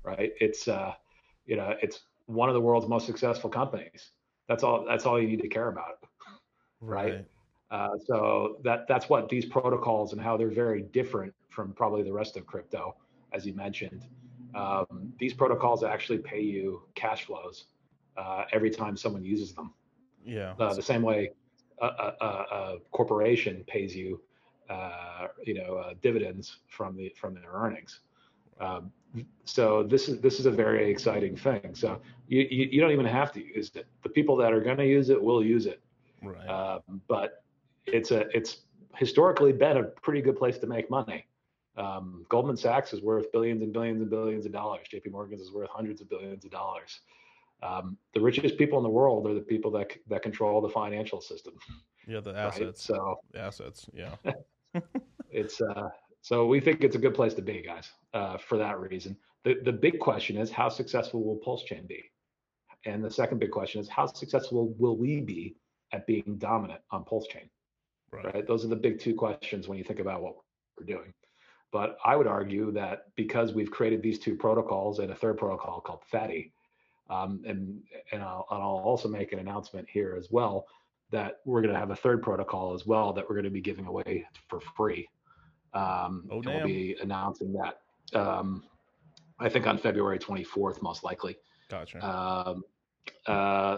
[0.04, 0.32] right?
[0.40, 0.94] It's uh,
[1.46, 4.12] you know, it's one of the world's most successful companies.
[4.48, 4.86] That's all.
[4.88, 5.98] That's all you need to care about
[6.82, 7.14] right?
[7.14, 7.26] right?
[7.70, 12.12] Uh, so that that's what these protocols and how they're very different from probably the
[12.12, 12.96] rest of crypto,
[13.32, 14.06] as you mentioned.
[14.54, 17.66] Um, these protocols actually pay you cash flows
[18.18, 19.74] uh, every time someone uses them.
[20.26, 20.54] Yeah.
[20.60, 21.32] Uh, the same way
[21.82, 24.22] a, a, a corporation pays you,
[24.70, 28.00] uh, you know, uh, dividends from the from their earnings.
[28.60, 28.92] Um,
[29.44, 31.74] so this is this is a very exciting thing.
[31.74, 33.88] So you, you, you don't even have to use it.
[34.04, 35.82] The people that are going to use it will use it.
[36.22, 36.48] Right.
[36.48, 37.44] Um, but
[37.86, 38.62] it's a it's
[38.96, 41.26] historically been a pretty good place to make money.
[41.78, 44.88] Um, Goldman Sachs is worth billions and billions and billions of dollars.
[44.90, 45.10] J.P.
[45.10, 47.00] Morgan's is worth hundreds of billions of dollars.
[47.64, 51.22] Um, the richest people in the world are the people that that control the financial
[51.22, 51.54] system.
[52.08, 52.42] Yeah, the right?
[52.42, 52.84] assets.
[52.84, 53.88] So The assets.
[53.94, 54.16] Yeah.
[55.32, 55.90] it's uh,
[56.22, 59.18] so we think it's a good place to be, guys, uh, for that reason.
[59.44, 62.04] The the big question is how successful will Pulse Chain be,
[62.86, 65.56] and the second big question is how successful will we be
[65.94, 67.50] at being dominant on Pulse Chain?
[68.12, 68.34] Right.
[68.34, 68.48] right?
[68.48, 70.36] Those are the big two questions when you think about what
[70.78, 71.14] we're doing.
[71.72, 75.80] But I would argue that because we've created these two protocols and a third protocol
[75.80, 76.54] called Fatty,
[77.10, 77.82] um, and
[78.12, 80.68] and I'll, and I'll also make an announcement here as well
[81.12, 83.62] that we're going to have a third protocol as well that we're going to be
[83.62, 85.08] giving away for free.
[85.74, 87.82] Um, Oh, and we'll be announcing that
[88.14, 88.64] um,
[89.40, 91.38] I think on February 24th, most likely.
[91.70, 92.06] Gotcha.
[92.06, 92.64] Um,
[93.26, 93.78] uh,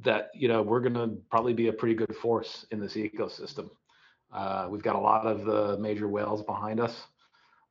[0.00, 3.70] that you know we're going to probably be a pretty good force in this ecosystem.
[4.32, 7.06] Uh, we've got a lot of the major whales behind us,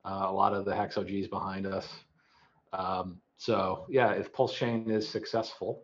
[0.06, 1.88] uh, a lot of the hex OGs behind us.
[2.72, 5.84] Um, so yeah, if Pulse Chain is successful,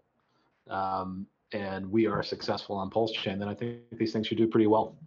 [0.70, 4.48] um, and we are successful on Pulse Chain, then I think these things should do
[4.48, 4.98] pretty well.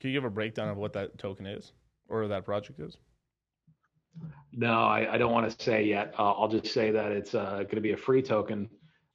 [0.00, 1.72] Can you give a breakdown of what that token is
[2.08, 2.96] or that project is?
[4.52, 6.14] No, I, I don't want to say yet.
[6.18, 8.68] Uh, I'll just say that it's uh, going to be a free token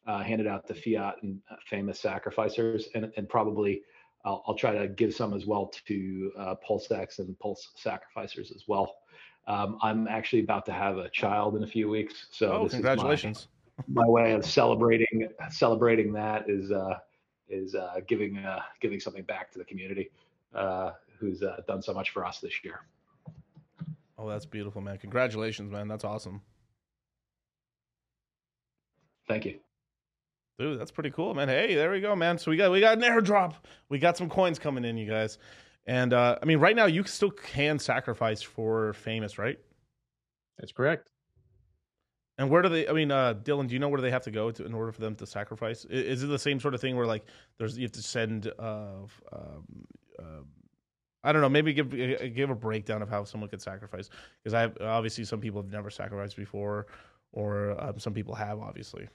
[0.07, 3.81] uh, handed out to phiat and uh, phamous sacrificers, and, and probably
[4.25, 8.65] I'll, I'll try to give some as well to uh, PulseX and Pulse sacrificers as
[8.67, 8.93] well.
[9.47, 12.73] Um, I'm actually about to have a child in a few weeks, so oh, this
[12.73, 13.47] congratulations.
[13.87, 16.97] Is my, my way of celebrating celebrating that is uh,
[17.49, 20.09] is uh, giving uh, giving something back to the community
[20.55, 22.81] uh, who's uh, done so much for us this year.
[24.17, 24.97] Oh, that's beautiful, man.
[24.97, 25.87] Congratulations, man.
[25.87, 26.41] That's awesome.
[29.27, 29.59] Thank you.
[30.59, 31.47] Dude, that's pretty cool, man.
[31.47, 32.37] Hey, there we go, man.
[32.37, 33.55] So we got we got an airdrop.
[33.89, 35.37] We got some coins coming in, you guys.
[35.87, 39.57] And uh I mean, right now you still can sacrifice for phamous, right?
[40.59, 41.09] That's correct.
[42.41, 42.87] And where do they?
[42.87, 44.91] I mean, uh Dylan, do you know where they have to go to in order
[44.91, 45.85] for them to sacrifice?
[45.87, 47.23] I- Is it the same sort of thing where like
[47.59, 49.63] there's you have to send uh, um,
[50.17, 50.41] uh
[51.23, 51.49] I don't know.
[51.49, 54.09] Maybe give uh, give a breakdown of how someone could sacrifice
[54.43, 56.87] because I obviously some people have never sacrificed before,
[57.31, 59.07] or um, some people have obviously.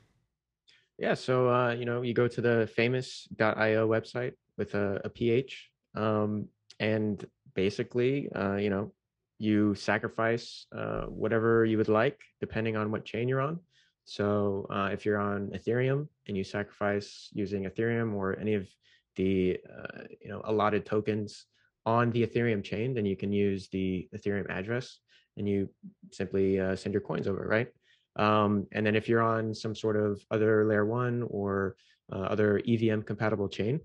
[0.97, 5.69] Yeah, so uh, you know, you go to the phamous.io website with a, a PH,
[5.97, 6.47] um,
[6.79, 8.93] and basically, uh, you know,
[9.39, 13.61] you sacrifice uh, whatever you would like, depending on what chain you're on.
[14.05, 18.69] So uh, if you're on Ethereum and you sacrifice using Ethereum or any of
[19.17, 21.47] the uh, you know allotted tokens
[21.85, 25.01] on the Ethereum chain, then you can use the Ethereum address
[25.37, 25.69] and you
[26.13, 27.69] simply uh, send your coins over, right?
[28.17, 31.77] Um, and then if you're on some sort of other layer one or
[32.13, 33.81] uh, other EVM compatible chain,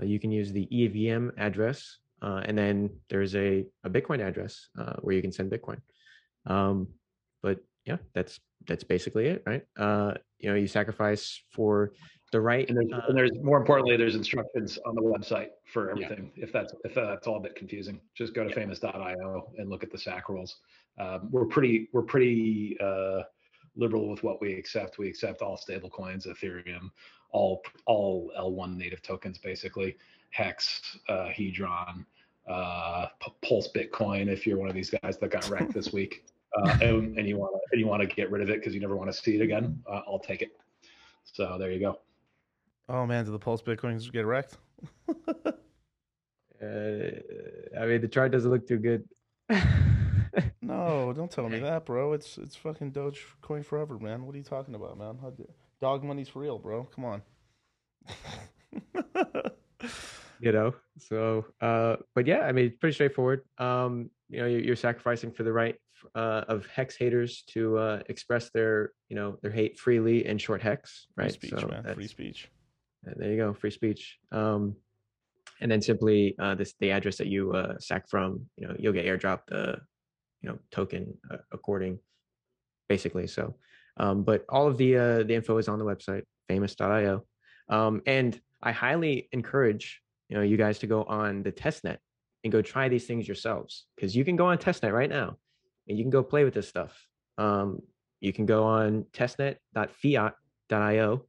[0.00, 1.98] uh, you can use the EVM address.
[2.22, 5.80] Uh, and then there's a, a Bitcoin address uh, where you can send Bitcoin.
[6.46, 6.88] Um,
[7.42, 9.62] but yeah, that's that's basically it, right?
[9.78, 11.92] Uh, you know, you sacrifice for
[12.32, 12.68] the right.
[12.68, 16.30] And there's, uh, and there's more importantly, there's instructions on the website for everything.
[16.36, 18.66] If that's if that's all a bit confusing, just go to Yeah.
[18.66, 20.56] phamous.io and look at the SAC rules.
[20.98, 23.22] Um, we're pretty we're pretty uh,
[23.76, 24.98] liberal with what we accept.
[24.98, 26.90] We accept all stable coins, Ethereum,
[27.30, 29.96] all all L1 native tokens, basically
[30.30, 32.04] Hex, uh, Hedron,
[32.48, 34.28] uh, P- Pulse Bitcoin.
[34.28, 36.24] If you're one of these guys that got wrecked this week.
[36.52, 38.80] Uh, and, and you want to you want to get rid of it because you
[38.80, 40.58] never want to see it again, uh, I'll take it.
[41.22, 42.00] So there you go.
[42.88, 44.56] Oh man, did the Pulse Bitcoins get wrecked?
[45.08, 45.54] uh,
[46.60, 49.08] I mean, the chart doesn't look too good.
[50.62, 52.12] No, don't tell me that, bro.
[52.12, 54.24] It's it's fucking Dogecoin forever, man.
[54.24, 55.18] What are you talking about, man?
[55.20, 55.44] How d-
[55.80, 56.84] Dog money's real, bro.
[56.84, 57.22] Come on.
[60.40, 64.76] You know so uh but yeah i mean pretty straightforward um you know you're, you're
[64.76, 65.76] sacrificing for the right
[66.14, 70.62] uh of hex haters to uh express their you know their hate freely in short
[70.62, 71.94] hex right Free speech, so man.
[71.94, 72.50] Free speech.
[73.06, 74.74] uh, there you go free speech um
[75.60, 78.94] and then simply uh this the address that you uh sack from you know you'll
[78.94, 79.76] get airdrop the
[80.40, 81.98] you know token uh, according
[82.88, 83.54] basically so
[83.98, 87.22] um but all of the uh the info is on the website phamous.io
[87.68, 90.00] um and i highly encourage
[90.30, 91.98] you know you guys to go on the testnet
[92.42, 95.36] and go try these things yourselves because you can go on testnet right now
[95.88, 97.06] and you can go play with this stuff
[97.36, 97.80] um
[98.20, 101.24] you can go on testnet.phiat.io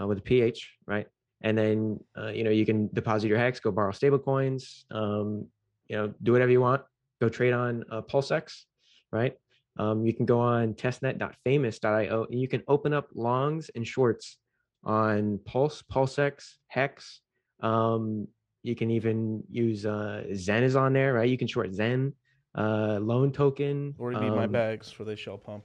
[0.00, 1.06] uh, with a ph right
[1.42, 5.46] and then uh, you know you can deposit your hex go borrow stable coins um,
[5.86, 6.82] you know do whatever you want
[7.20, 8.64] go trade on uh, pulsex
[9.12, 9.36] right
[9.78, 14.38] Um, you can go on testnet.phamous.io and you can open up longs and shorts
[14.84, 17.20] on Pulse, PulseX, Hex.
[17.62, 18.28] Um,
[18.62, 21.28] you can even use uh, Zen is on there, right?
[21.28, 22.12] You can short Zen,
[22.56, 23.94] uh, loan token.
[23.98, 25.64] Or you need my um, bags for they shell pump.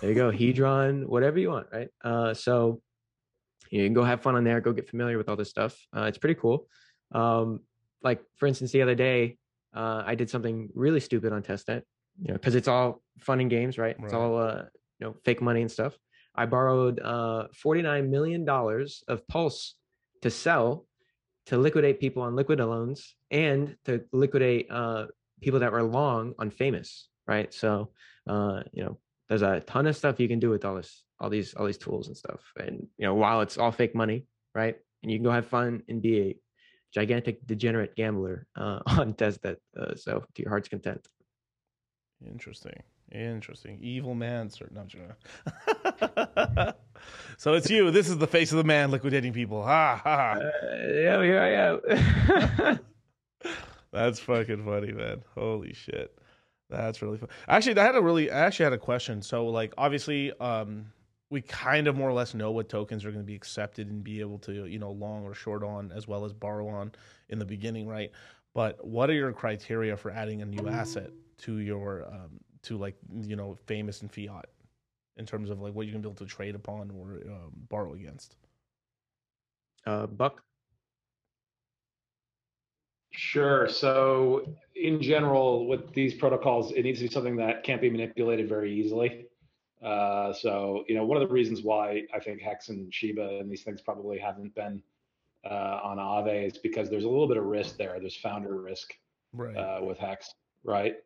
[0.00, 1.88] there you go, Hedron, whatever you want, right?
[2.04, 2.82] Uh, so
[3.70, 5.78] you can go have fun on there, go get familiar with all this stuff.
[5.96, 6.66] Uh, it's pretty cool.
[7.12, 7.60] Um,
[8.02, 9.36] like for instance, the other day,
[9.74, 11.82] uh, I did something really stupid on testnet,
[12.20, 13.96] you know, because it's all fun and games, right?
[14.02, 14.62] It's all uh,
[14.98, 15.96] you know, fake money and stuff.
[16.34, 19.74] I borrowed uh, forty nine million dollars of Pulse
[20.22, 20.86] to sell
[21.46, 25.06] to liquidate people on liquid loans and to liquidate uh,
[25.40, 27.52] people that were long on Phamous, right?
[27.52, 27.90] So,
[28.28, 31.30] uh, you know, there's a ton of stuff you can do with all this, all
[31.30, 32.40] these, all these tools and stuff.
[32.56, 34.76] And you know, while it's all fake money, right?
[35.02, 36.36] And you can go have fun and be a
[36.92, 39.56] gigantic degenerate gambler uh, on testnet.
[39.78, 41.06] Uh, so to your heart's content.
[42.26, 42.82] Interesting.
[43.12, 43.78] Interesting.
[43.82, 44.68] Evil man, sir.
[44.70, 46.74] No, I'm
[47.38, 47.90] so it's you.
[47.90, 49.64] This is the face of the man liquidating people.
[49.64, 50.36] Ha ha.
[50.36, 52.80] Uh, yeah, here I am.
[53.92, 55.22] That's fucking funny, man.
[55.34, 56.16] Holy shit.
[56.68, 57.28] That's really fun.
[57.48, 59.22] Actually, I had a really I actually had a question.
[59.22, 60.86] So like obviously um
[61.30, 64.02] we kind of more or less know what tokens are going to be accepted and
[64.02, 66.92] be able to, you know, long or short on as well as borrow on
[67.28, 68.10] in the beginning, right?
[68.52, 72.96] But what are your criteria for adding a new asset to your um to like,
[73.22, 74.44] you know, phamous and phiat
[75.16, 77.94] in terms of like what you can be able to trade upon or um, borrow
[77.94, 78.36] against?
[79.86, 80.42] uh, Buck.
[83.12, 83.68] Sure.
[83.68, 84.46] So
[84.76, 88.72] in general, with these protocols, it needs to be something that can't be manipulated very
[88.72, 89.26] easily.
[89.82, 93.50] Uh, so you know, one of the reasons why I think Hex and Shiba and
[93.50, 94.82] these things probably haven't been
[95.44, 97.98] uh, on Aave is because there's a little bit of risk there.
[97.98, 98.94] There's founder risk
[99.32, 99.56] Right.
[99.56, 100.34] uh, with Hex,
[100.64, 100.96] right?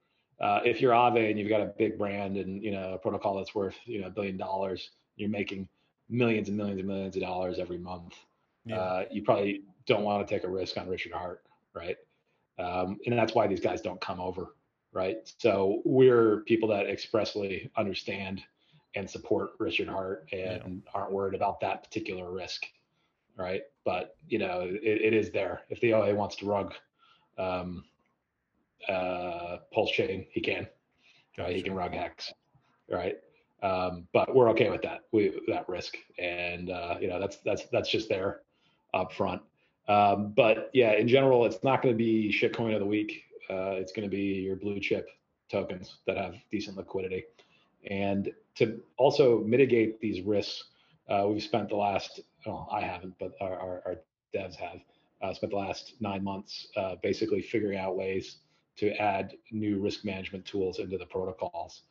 [0.40, 3.36] Uh, if you're Aave and you've got a big brand and you know a protocol
[3.36, 5.68] that's worth you know a billion dollars, you're making
[6.08, 8.14] millions and millions and millions of dollars every month
[8.64, 8.76] yeah.
[8.76, 11.42] uh, you probably don't want to take a risk on Richard Heart,
[11.74, 11.96] right?
[12.58, 14.54] Um, and that's why these guys don't come over,
[14.92, 15.18] right?
[15.38, 18.42] So we're people that expressly understand
[18.94, 22.64] and support Richard Heart and aren't worried about that particular risk,
[23.36, 23.62] right?
[23.84, 25.62] But you know, it, it is there.
[25.68, 26.74] If the OA wants to rug
[27.38, 27.84] um,
[28.88, 30.66] uh, Pulse Chain, he can.
[31.38, 31.56] Right?
[31.56, 32.32] He can rug Hex,
[32.88, 33.16] right?
[33.62, 35.00] Um, but we're okay with that.
[35.10, 38.42] We that risk, and uh, you know that's that's that's just there
[38.92, 39.42] up front.
[39.88, 43.24] Um, but yeah, in general, it's not going to be shitcoin of the week.
[43.50, 45.08] Uh, it's going to be your blue chip
[45.50, 47.24] tokens that have decent liquidity.
[47.90, 50.64] And to also mitigate these risks,
[51.08, 53.96] uh, we've spent the last, well, I haven't, but our, our, our
[54.34, 54.80] devs have
[55.22, 58.38] uh, spent the last nine months uh, basically figuring out ways
[58.76, 61.82] to add new risk management tools into the protocols.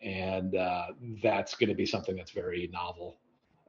[0.00, 0.88] And uh,
[1.22, 3.18] that's going to be something that's very novel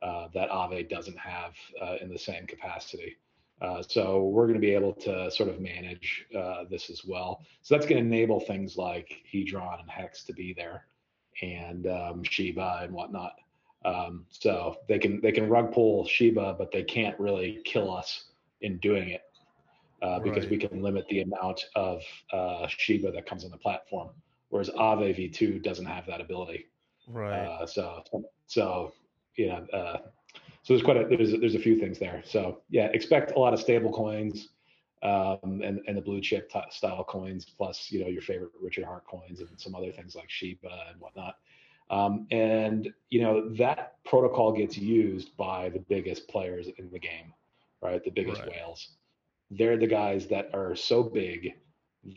[0.02, 3.18] uh, that Aave doesn't have uh, in the same capacity.
[3.62, 7.42] Uh, so we're going to be able to sort of manage uh, this as well.
[7.62, 10.88] So that's going to enable things like Hedron and Hex to be there,
[11.42, 13.36] and um, Shiba and whatnot.
[13.86, 18.26] Um, so they can they can rug pull Shiba, but they can't really kill us
[18.62, 19.22] in doing it
[20.04, 20.52] uh, because Right.
[20.52, 24.10] we can limit the amount of uh, Shiba that comes on the platform.
[24.50, 26.68] Whereas Aave V2 doesn't have that ability.
[27.08, 27.46] right.
[27.48, 28.04] Uh, so
[28.46, 28.94] so
[29.36, 29.98] you know uh,
[30.62, 32.22] so there's quite a there's there's a few things there.
[32.26, 34.50] So yeah, expect a lot of stable coins
[35.02, 38.86] um, and and the blue chip t- style coins plus you know your favorite Richard
[38.86, 41.38] Heart coins and some other things like Shiba and whatnot.
[41.90, 47.34] Um, and you know that protocol gets used by the biggest players in the game,
[47.82, 48.04] right?
[48.04, 48.50] The biggest Right.
[48.52, 48.98] whales.
[49.52, 51.54] They're the guys that are so big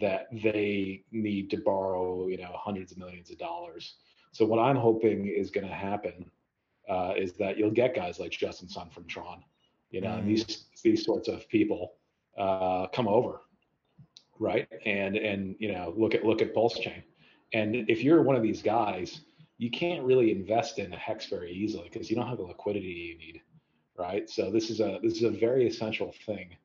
[0.01, 3.97] that they need to borrow you know hundreds of millions of dollars.
[4.33, 6.31] So what I'm hoping is going to happen
[6.89, 9.43] uh, is that you'll get guys like Justin Sun from Tron,
[9.91, 11.95] you know, and these these sorts of people
[12.37, 13.43] uh, come over,
[14.39, 14.69] right?
[14.85, 17.03] And and you know look at look at Pulse Chain,
[17.53, 19.21] and if you're one of these guys,
[19.59, 22.87] you can't really invest in a hex very easily because you don't have the liquidity
[22.87, 23.41] you need,
[23.97, 24.29] right?
[24.29, 26.57] So this is a this is a very essential thing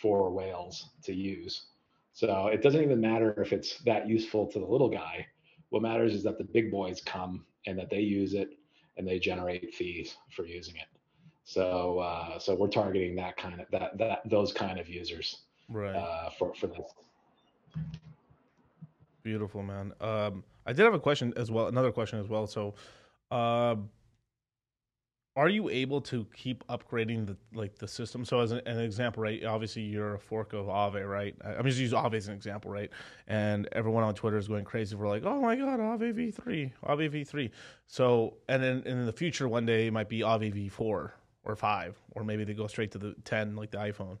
[0.00, 1.66] for whales to use.
[2.12, 5.26] So it doesn't even matter if it's that useful to the little guy.
[5.70, 8.50] What matters is that the big boys come and that they use it
[8.96, 10.88] and they generate fees for using it.
[11.44, 15.38] So uh, so we're targeting that kind of that that those kind of users
[15.68, 15.94] right.
[15.94, 16.86] uh, for for this.
[19.22, 19.92] Beautiful, man.
[20.00, 21.66] Um, I did have a question as well.
[21.66, 22.46] Another question as well.
[22.46, 22.74] So,
[23.30, 23.90] um,
[25.36, 28.24] are you able to keep upgrading the like the system?
[28.24, 29.44] So as an, an example, right?
[29.44, 31.36] Obviously, you're a fork of Aave, right?
[31.44, 32.90] I'm just use Aave as an example, right?
[33.28, 37.12] And everyone on Twitter is going crazy for like, oh my god, Aave v3, Aave
[37.12, 37.50] v3.
[37.86, 41.10] So and then and in the future, one day it might be Aave v4
[41.44, 44.18] or five, or maybe they go straight to the 10 like the iPhone.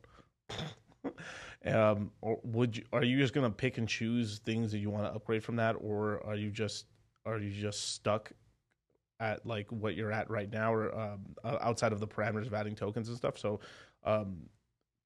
[1.74, 2.84] um, or would you?
[2.92, 5.74] Are you just gonna pick and choose things that you want to upgrade from that,
[5.80, 6.86] or are you just
[7.26, 8.32] are you just stuck
[9.20, 12.74] at like what you're at right now, or um, outside of the parameters of adding
[12.74, 13.38] tokens and stuff?
[13.38, 13.60] So,
[14.04, 14.48] um,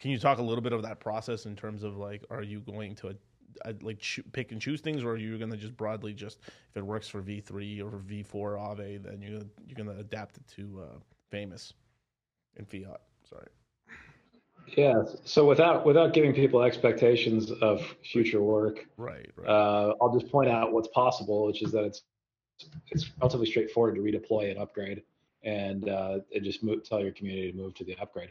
[0.00, 2.60] can you talk a little bit of that process in terms of like, are you
[2.60, 3.16] going to
[3.64, 4.02] uh, like
[4.32, 6.38] pick and choose things, or are you gonna just broadly just
[6.70, 9.98] if it works for V three or V four Aave, then you're gonna, you're gonna
[10.00, 10.98] adapt it to uh,
[11.32, 11.72] Phamous
[12.56, 12.98] and Phiat?
[13.28, 13.48] Sorry.
[14.76, 15.02] Yeah.
[15.24, 19.30] So without without giving people expectations of future work, Right.
[19.36, 19.48] Right.
[19.48, 22.02] uh, I'll just point out what's possible, which is that it's
[22.90, 25.02] it's relatively straightforward to redeploy and upgrade,
[25.42, 28.30] and uh, and just move, tell your community to move to the upgrade.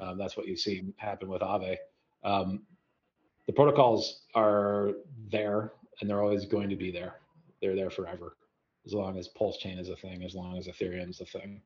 [0.00, 1.76] Um, that's what you see happen with Aave.
[2.22, 2.62] Um,
[3.46, 4.92] the protocols are
[5.30, 7.16] there, and they're always going to be there.
[7.60, 8.36] They're there forever,
[8.86, 11.60] as long as Pulse Chain is a thing, as long as Ethereum's a thing.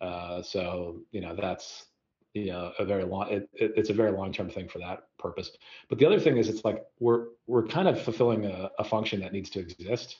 [0.00, 1.86] Uh, so you know that's
[2.34, 3.28] you know a very long.
[3.30, 5.50] It, it, it's a very long term thing for that purpose.
[5.88, 9.20] But the other thing is, it's like we're we're kind of fulfilling a, a function
[9.20, 10.16] that needs to exist.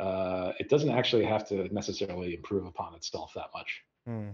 [0.00, 4.30] Uh, it doesn't actually have to necessarily improve upon itself that much Hmm.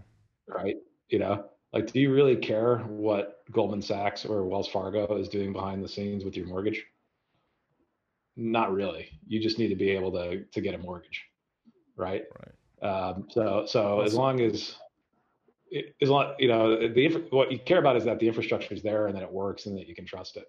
[0.48, 0.76] right?
[1.08, 5.52] You know, like, do you really care what Goldman Sachs or Wells Fargo is doing
[5.52, 6.84] behind the scenes with your mortgage?
[8.36, 9.08] Not really.
[9.26, 11.24] You just need to be able to to get a mortgage,
[11.96, 12.24] right?
[12.82, 12.88] Right.
[12.90, 14.76] Um, so so as long as
[16.00, 19.06] as long you know the what you care about is that the infrastructure is there
[19.06, 20.46] and that it works and that you can trust it.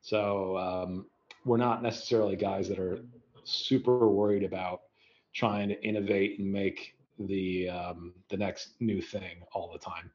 [0.00, 1.06] So um,
[1.44, 3.00] we're not necessarily guys that are
[3.44, 4.82] super worried about
[5.36, 10.10] trying to innovate and make the um, the next new thing all the time.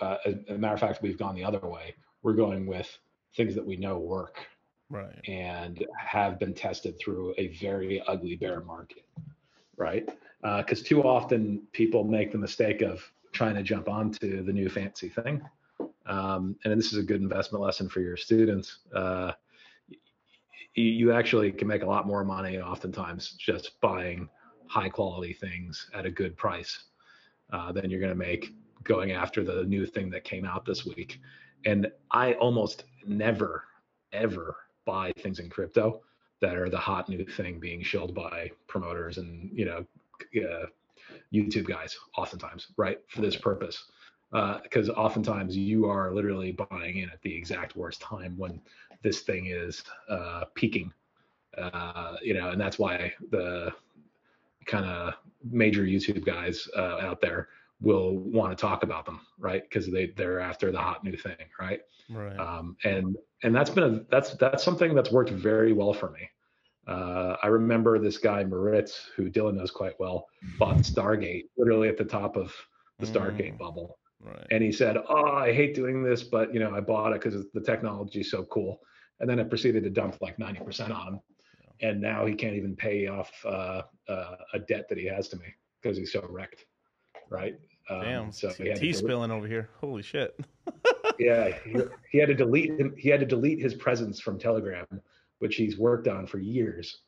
[0.00, 1.94] Uh, as a matter of fact, we've gone the other way.
[2.22, 2.88] We're going with
[3.36, 4.46] things that we know work
[4.88, 5.18] Right.
[5.26, 9.04] and have been tested through a very ugly bear market,
[9.76, 10.06] right?
[10.42, 13.02] Because too often people make the mistake of
[13.32, 15.40] trying to jump onto the new fancy thing.
[16.04, 18.80] Um, and this is a good investment lesson for your students.
[18.94, 19.32] Uh,
[20.74, 24.28] you actually can make a lot more money oftentimes just buying
[24.72, 26.84] high quality things at a good price
[27.52, 28.54] uh, than you're going to make
[28.84, 31.20] going after the new thing that came out this week.
[31.66, 33.64] And I almost never,
[34.12, 34.56] ever
[34.86, 36.00] buy things in crypto
[36.40, 39.84] that are the hot new thing being shilled by promoters and you know
[40.42, 40.66] uh,
[41.32, 43.84] YouTube guys oftentimes right for this purpose.
[44.62, 48.58] Because oftentimes you are literally buying in at the exact worst time when
[49.02, 50.90] this thing is uh, peaking.
[51.58, 53.70] Uh, you know and that's why the
[54.66, 55.14] kind of
[55.50, 57.48] major YouTube guys uh, out there
[57.80, 61.36] will want to talk about them right because they they're after the hot new thing
[61.58, 62.38] right Right.
[62.38, 66.28] um, and and that's been a that's that's something that's worked very well for me.
[66.86, 70.26] Uh, I remember this guy Moritz, who Dylan knows quite well,
[70.58, 72.52] bought Stargate literally at the top of
[72.98, 73.58] the Stargate Mm.
[73.58, 74.46] bubble, right.
[74.50, 77.46] and he said, "Oh, I hate doing this, but you know, I bought it because
[77.52, 78.80] the technology is so cool."
[79.20, 81.20] And then it proceeded to dump like 90% on him,
[81.80, 85.36] and now he can't even pay off uh, uh, a debt that he has to
[85.36, 85.46] me
[85.80, 86.66] because he's so wrecked,
[87.30, 87.56] right?
[87.90, 88.32] Um, Damn.
[88.32, 89.68] so he tea spilling over here.
[89.80, 90.38] Holy shit.
[91.18, 91.76] yeah he,
[92.10, 94.86] he had to delete him he had to delete his presence from telegram
[95.40, 97.00] which he's worked on for years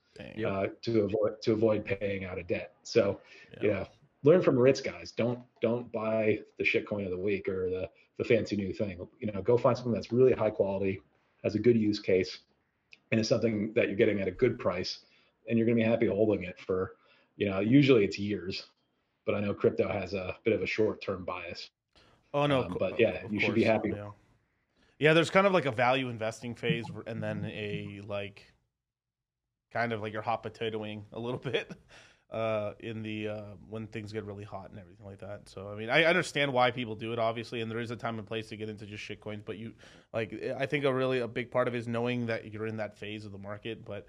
[0.46, 3.20] uh, to avoid to avoid paying out of debt so
[3.62, 3.68] Yeah.
[3.70, 3.84] yeah
[4.22, 7.88] learn from Ritz guys don't don't buy the shit coin of the week or the
[8.18, 11.00] the fancy new thing you know go find something that's really high quality
[11.42, 12.40] has a good use case
[13.14, 14.98] and is something that you're getting at a good price
[15.48, 16.96] and you're going to be happy holding it for
[17.36, 18.64] you know usually it's years
[19.24, 21.70] but i know crypto has a bit of a short term bias
[22.34, 23.90] Oh no, Um, but yeah, you should be happy.
[23.90, 24.10] Yeah.
[24.98, 28.52] yeah, there's kind of like a value investing phase, and then a like,
[29.72, 31.70] kind of like you're hot potatoing a little bit,
[32.34, 35.48] uh, in the uh, when things get really hot and everything like that.
[35.48, 38.18] So I mean, I understand why people do it, obviously, and there is a time
[38.18, 39.42] and place to get into just shit coins.
[39.46, 39.72] But you,
[40.12, 42.78] like, I think a really a big part of it is knowing that you're in
[42.78, 44.06] that phase of the market, but.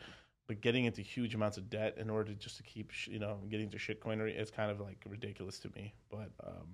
[0.48, 3.40] But getting into huge amounts of debt in order to just to keep, you know,
[3.50, 5.96] getting to shitcoinery is kind of like ridiculous to me.
[6.12, 6.68] But um,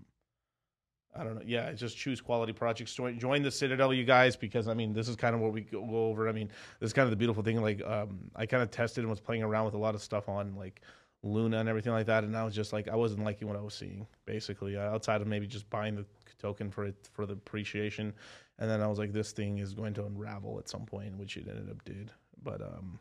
[1.15, 1.41] I don't know.
[1.45, 2.93] Yeah, just choose quality projects.
[2.93, 5.61] Join, join the Citadel, you guys, because I mean, this is kind of what we
[5.61, 6.27] go go over.
[6.27, 6.49] I mean,
[6.81, 7.61] this is kind of the beautiful thing.
[7.61, 10.27] Like, um, I kind of tested and was playing around with a lot of stuff
[10.27, 10.81] on like
[11.23, 13.61] Luna and everything like that, and I was just like, I wasn't liking what I
[13.61, 16.05] was seeing, basically, outside of maybe just buying the
[16.39, 18.13] token for it for the appreciation,
[18.59, 21.37] and then I was like, this thing is going to unravel at some point, which
[21.37, 22.11] it ended up did.
[22.43, 22.99] But um,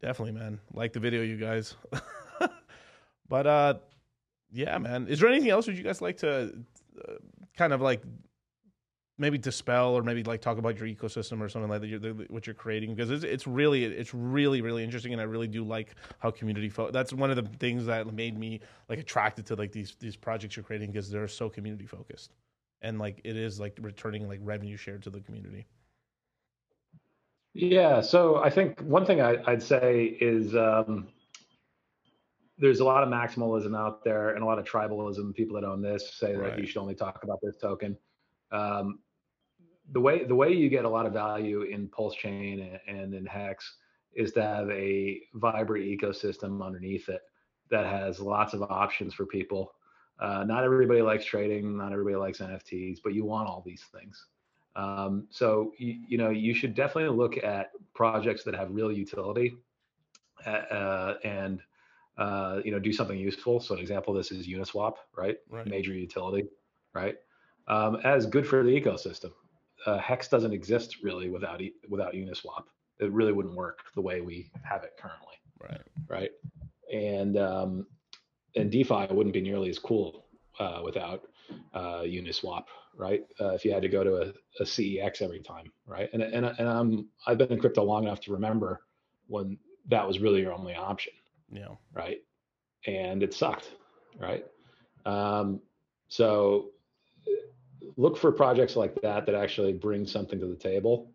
[0.00, 1.74] definitely, man, like the video, you guys.
[3.28, 3.74] but uh
[4.52, 5.06] yeah, man.
[5.06, 6.52] Is there anything else would you guys like to
[7.08, 7.12] uh,
[7.56, 8.02] kind of like
[9.20, 12.26] maybe dispel or maybe like talk about your ecosystem or something like that, you're, the,
[12.30, 12.94] what you're creating?
[12.94, 16.70] Because it's, it's really it's really really interesting, and I really do like how community.
[16.70, 20.16] Fo- that's one of the things that made me like attracted to like these these
[20.16, 22.32] projects you're creating because they're so community focused,
[22.82, 25.66] and like it is like returning like revenue share to the community.
[27.52, 31.08] Yeah, so I think one thing I, would say is um,
[32.58, 35.34] there's a lot of maximalism out there and a lot of tribalism.
[35.34, 36.50] People that own this say right.
[36.50, 37.98] that you should only talk about this token.
[38.52, 39.00] Um,
[39.92, 43.14] the way the way you get a lot of value in Pulse Chain and, and
[43.14, 43.74] in Hex
[44.14, 47.22] is to have a vibrant ecosystem underneath it
[47.70, 49.72] that has lots of options for people.
[50.18, 54.26] Uh, not everybody likes trading, not everybody likes NFTs, but you want all these things.
[54.76, 59.56] Um, so you, you, know you should definitely look at projects that have real utility
[60.46, 61.60] uh, uh, and
[62.18, 63.60] uh, you know do something useful.
[63.60, 65.38] So an example of this is Uniswap, right?
[65.48, 65.66] right.
[65.66, 66.48] Major utility,
[66.94, 67.16] right?
[67.66, 69.32] Um, as good for the ecosystem.
[69.86, 72.64] Uh, Hex doesn't exist really without without Uniswap.
[72.98, 75.34] It really wouldn't work the way we have it currently.
[75.60, 75.80] Right.
[76.08, 76.30] Right.
[76.92, 77.86] And um,
[78.56, 80.26] and DeFi wouldn't be nearly as cool
[80.58, 81.22] uh, without
[81.74, 82.64] uh, Uniswap,
[82.96, 83.22] right?
[83.40, 86.08] Uh, if you had to go to a, a, CEX every time, right?
[86.12, 88.80] And and and I'm I've been in crypto long enough to remember
[89.26, 89.58] when
[89.88, 91.12] that was really your only option.
[91.52, 91.74] Yeah.
[91.92, 92.18] Right.
[92.86, 93.70] And it sucked,
[94.18, 94.44] right?
[95.06, 95.60] Um,
[96.08, 96.70] so
[97.96, 101.10] look for projects like that that actually bring something to the table.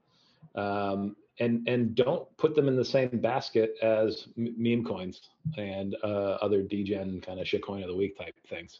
[0.55, 5.21] Um, and and don't put them in the same basket as meme coins
[5.57, 8.79] and uh, other degen kind of shitcoin of the week type things.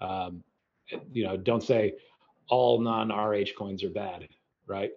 [0.00, 0.42] Um,
[1.12, 1.94] you know, don't say
[2.50, 4.28] all non-RH coins are bad,
[4.66, 4.90] right?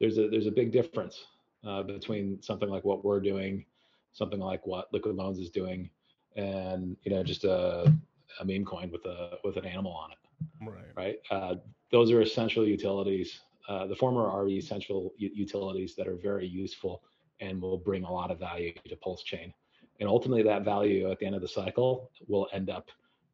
[0.00, 1.26] There's a there's a big difference
[1.66, 3.64] uh, between something like what we're doing,
[4.12, 5.90] something like what Liquid Loans is doing,
[6.36, 7.92] and you know just a,
[8.40, 10.18] a meme coin with a with an animal on it.
[10.60, 10.84] Right.
[10.96, 11.18] Right.
[11.30, 11.56] Uh,
[11.90, 13.40] those are essential utilities.
[13.68, 17.02] Uh, the former are essential utilities that are very useful
[17.40, 19.52] and will bring a lot of value to Pulse Chain.
[20.00, 22.88] And ultimately, that value at the end of the cycle will end up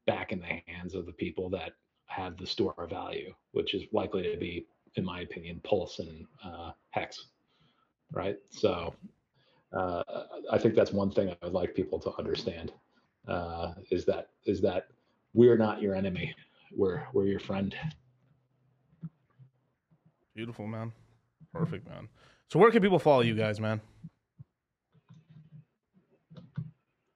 [0.06, 1.72] back in the hands of the people that
[2.06, 4.66] have the store of value, which is likely to be,
[4.96, 7.26] in my opinion, Pulse and uh, Hex,
[8.12, 8.36] right?
[8.50, 8.94] So
[9.72, 10.02] uh,
[10.50, 12.72] I think that's one thing I would like people to understand
[13.26, 14.88] uh, is that is that
[15.32, 16.34] we're not your enemy,
[16.76, 17.74] we're we're your friend.
[20.34, 20.92] Beautiful, man.
[21.52, 22.08] Perfect, man.
[22.48, 23.80] So where can people follow you guys, man?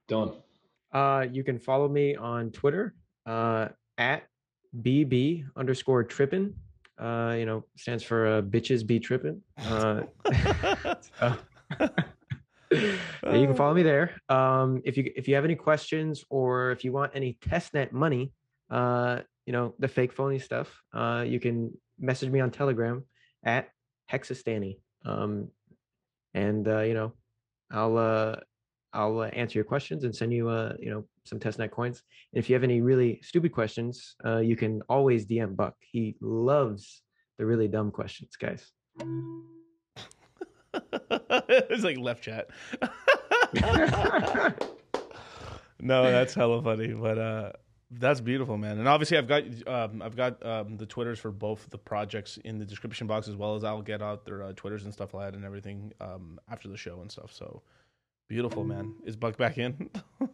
[0.09, 0.35] Dylan.
[0.91, 2.95] Uh, you can follow me on Twitter
[3.25, 3.67] uh,
[3.97, 4.23] at
[4.81, 6.55] BB underscore trippin.
[6.97, 9.41] Uh, you know, stands for uh, bitches be trippin.
[9.57, 10.01] Uh,
[11.21, 11.35] uh,
[11.79, 14.19] you can follow me there.
[14.27, 18.33] Um, if you if you have any questions or if you want any testnet money,
[18.69, 23.03] uh, you know the fake phony stuff, uh, you can message me on Telegram
[23.43, 23.69] at
[24.11, 24.79] Hexastani.
[25.05, 25.49] Um,
[26.33, 27.13] and uh, you know,
[27.71, 28.35] I'll uh,
[28.93, 32.03] I'll uh, answer your questions and send you uh, you know some testnet coins.
[32.33, 35.75] And if you have any really stupid questions, uh, you can always DM Buck.
[35.79, 37.01] He loves
[37.37, 38.71] the really dumb questions, guys.
[40.73, 42.49] it's like left chat.
[45.79, 47.51] no, that's hella funny, but uh
[47.91, 48.77] that's beautiful, man.
[48.77, 52.59] And obviously, I've got um, I've got um, the twitters for both the projects in
[52.59, 55.31] the description box, as well as I'll get out their uh, twitters and stuff like
[55.31, 57.33] that and everything um, after the show and stuff.
[57.33, 57.63] So
[58.27, 58.93] beautiful, man.
[59.05, 59.89] Is Buck back in?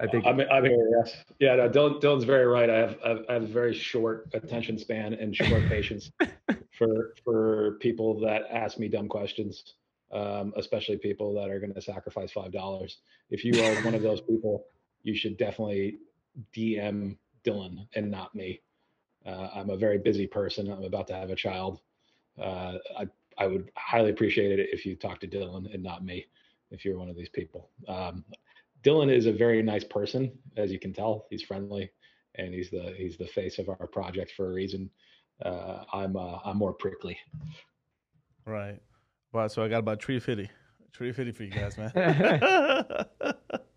[0.00, 0.88] I think I'm, I'm here.
[0.98, 1.56] Yes, yeah.
[1.56, 2.68] No, Dylan, Dylan's very right.
[2.68, 2.98] I have,
[3.28, 6.12] I have a very short attention span and short patience
[6.76, 9.64] for for people that ask me dumb questions,
[10.12, 12.98] um, especially people that are going to sacrifice five dollars.
[13.30, 14.66] If you are one of those people
[15.02, 15.98] you should definitely
[16.54, 18.60] DM Dylan and not me.
[19.26, 20.70] Uh, I'm a very busy person.
[20.70, 21.80] I'm about to have a child.
[22.40, 23.08] Uh, I
[23.38, 26.26] I would highly appreciate it if you talk to Dylan and not me,
[26.70, 27.70] if you're one of these people.
[27.86, 28.24] Um,
[28.82, 31.26] Dylan is a very nice person, as you can tell.
[31.30, 31.90] He's friendly,
[32.36, 34.90] and he's the he's the face of our project for a reason.
[35.44, 37.18] Uh, I'm uh, I'm more prickly.
[38.44, 38.80] Right.
[39.32, 40.50] Well, so I got about tree fifty,
[40.92, 41.92] tree fifty for you guys, man.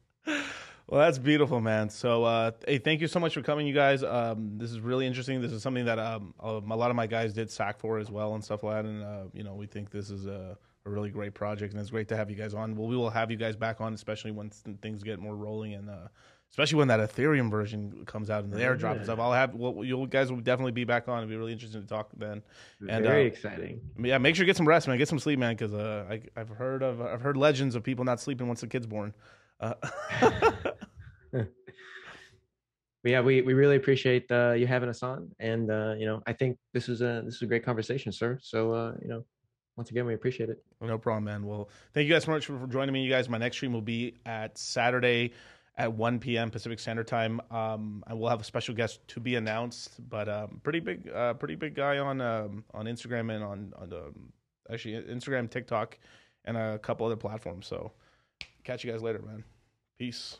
[0.91, 1.89] Well, that's beautiful, man.
[1.89, 4.03] So, uh, hey, thank you so much for coming, you guys.
[4.03, 5.41] Um, this is really interesting.
[5.41, 8.35] This is something that um, a lot of my guys did sack for as well
[8.35, 8.85] and stuff like that.
[8.89, 11.91] And uh, you know, we think this is a, a, really great project, and it's
[11.91, 12.75] great to have you guys on.
[12.75, 14.49] Well, we will have you guys back on, especially when
[14.81, 16.09] things get more rolling, and uh,
[16.49, 19.17] especially when that Ethereum version comes out and the airdrop and stuff.
[19.17, 21.19] I'll have well, you guys will definitely be back on.
[21.19, 22.43] It'll be really interesting to talk then.
[22.81, 23.79] And, Very uh, exciting.
[23.97, 24.97] Yeah, make sure you get some rest, man.
[24.97, 28.19] Get some sleep, man, because uh, I've heard of I've heard legends of people not
[28.19, 29.13] sleeping once the kid's born.
[29.61, 29.73] Uh,
[33.03, 36.33] yeah, we, we really appreciate uh, you having us on, and uh, you know, I
[36.33, 38.39] think this is a this was a great conversation, sir.
[38.41, 39.23] So uh, you know,
[39.77, 40.63] once again, we appreciate it.
[40.81, 41.45] No problem, man.
[41.45, 43.03] Well, thank you guys so much for, for joining me.
[43.03, 45.33] You guys, my next stream will be at Saturday
[45.77, 46.49] at 1 p.m.
[46.51, 47.41] Pacific Standard Time.
[47.49, 51.33] Um, and we'll have a special guest to be announced, but um, pretty big, uh,
[51.33, 54.13] pretty big guy on um, on Instagram and on on the
[54.71, 55.97] actually Instagram, TikTok,
[56.45, 57.67] and a couple other platforms.
[57.67, 57.91] So,
[58.63, 59.43] catch you guys later, man.
[60.01, 60.39] Peace.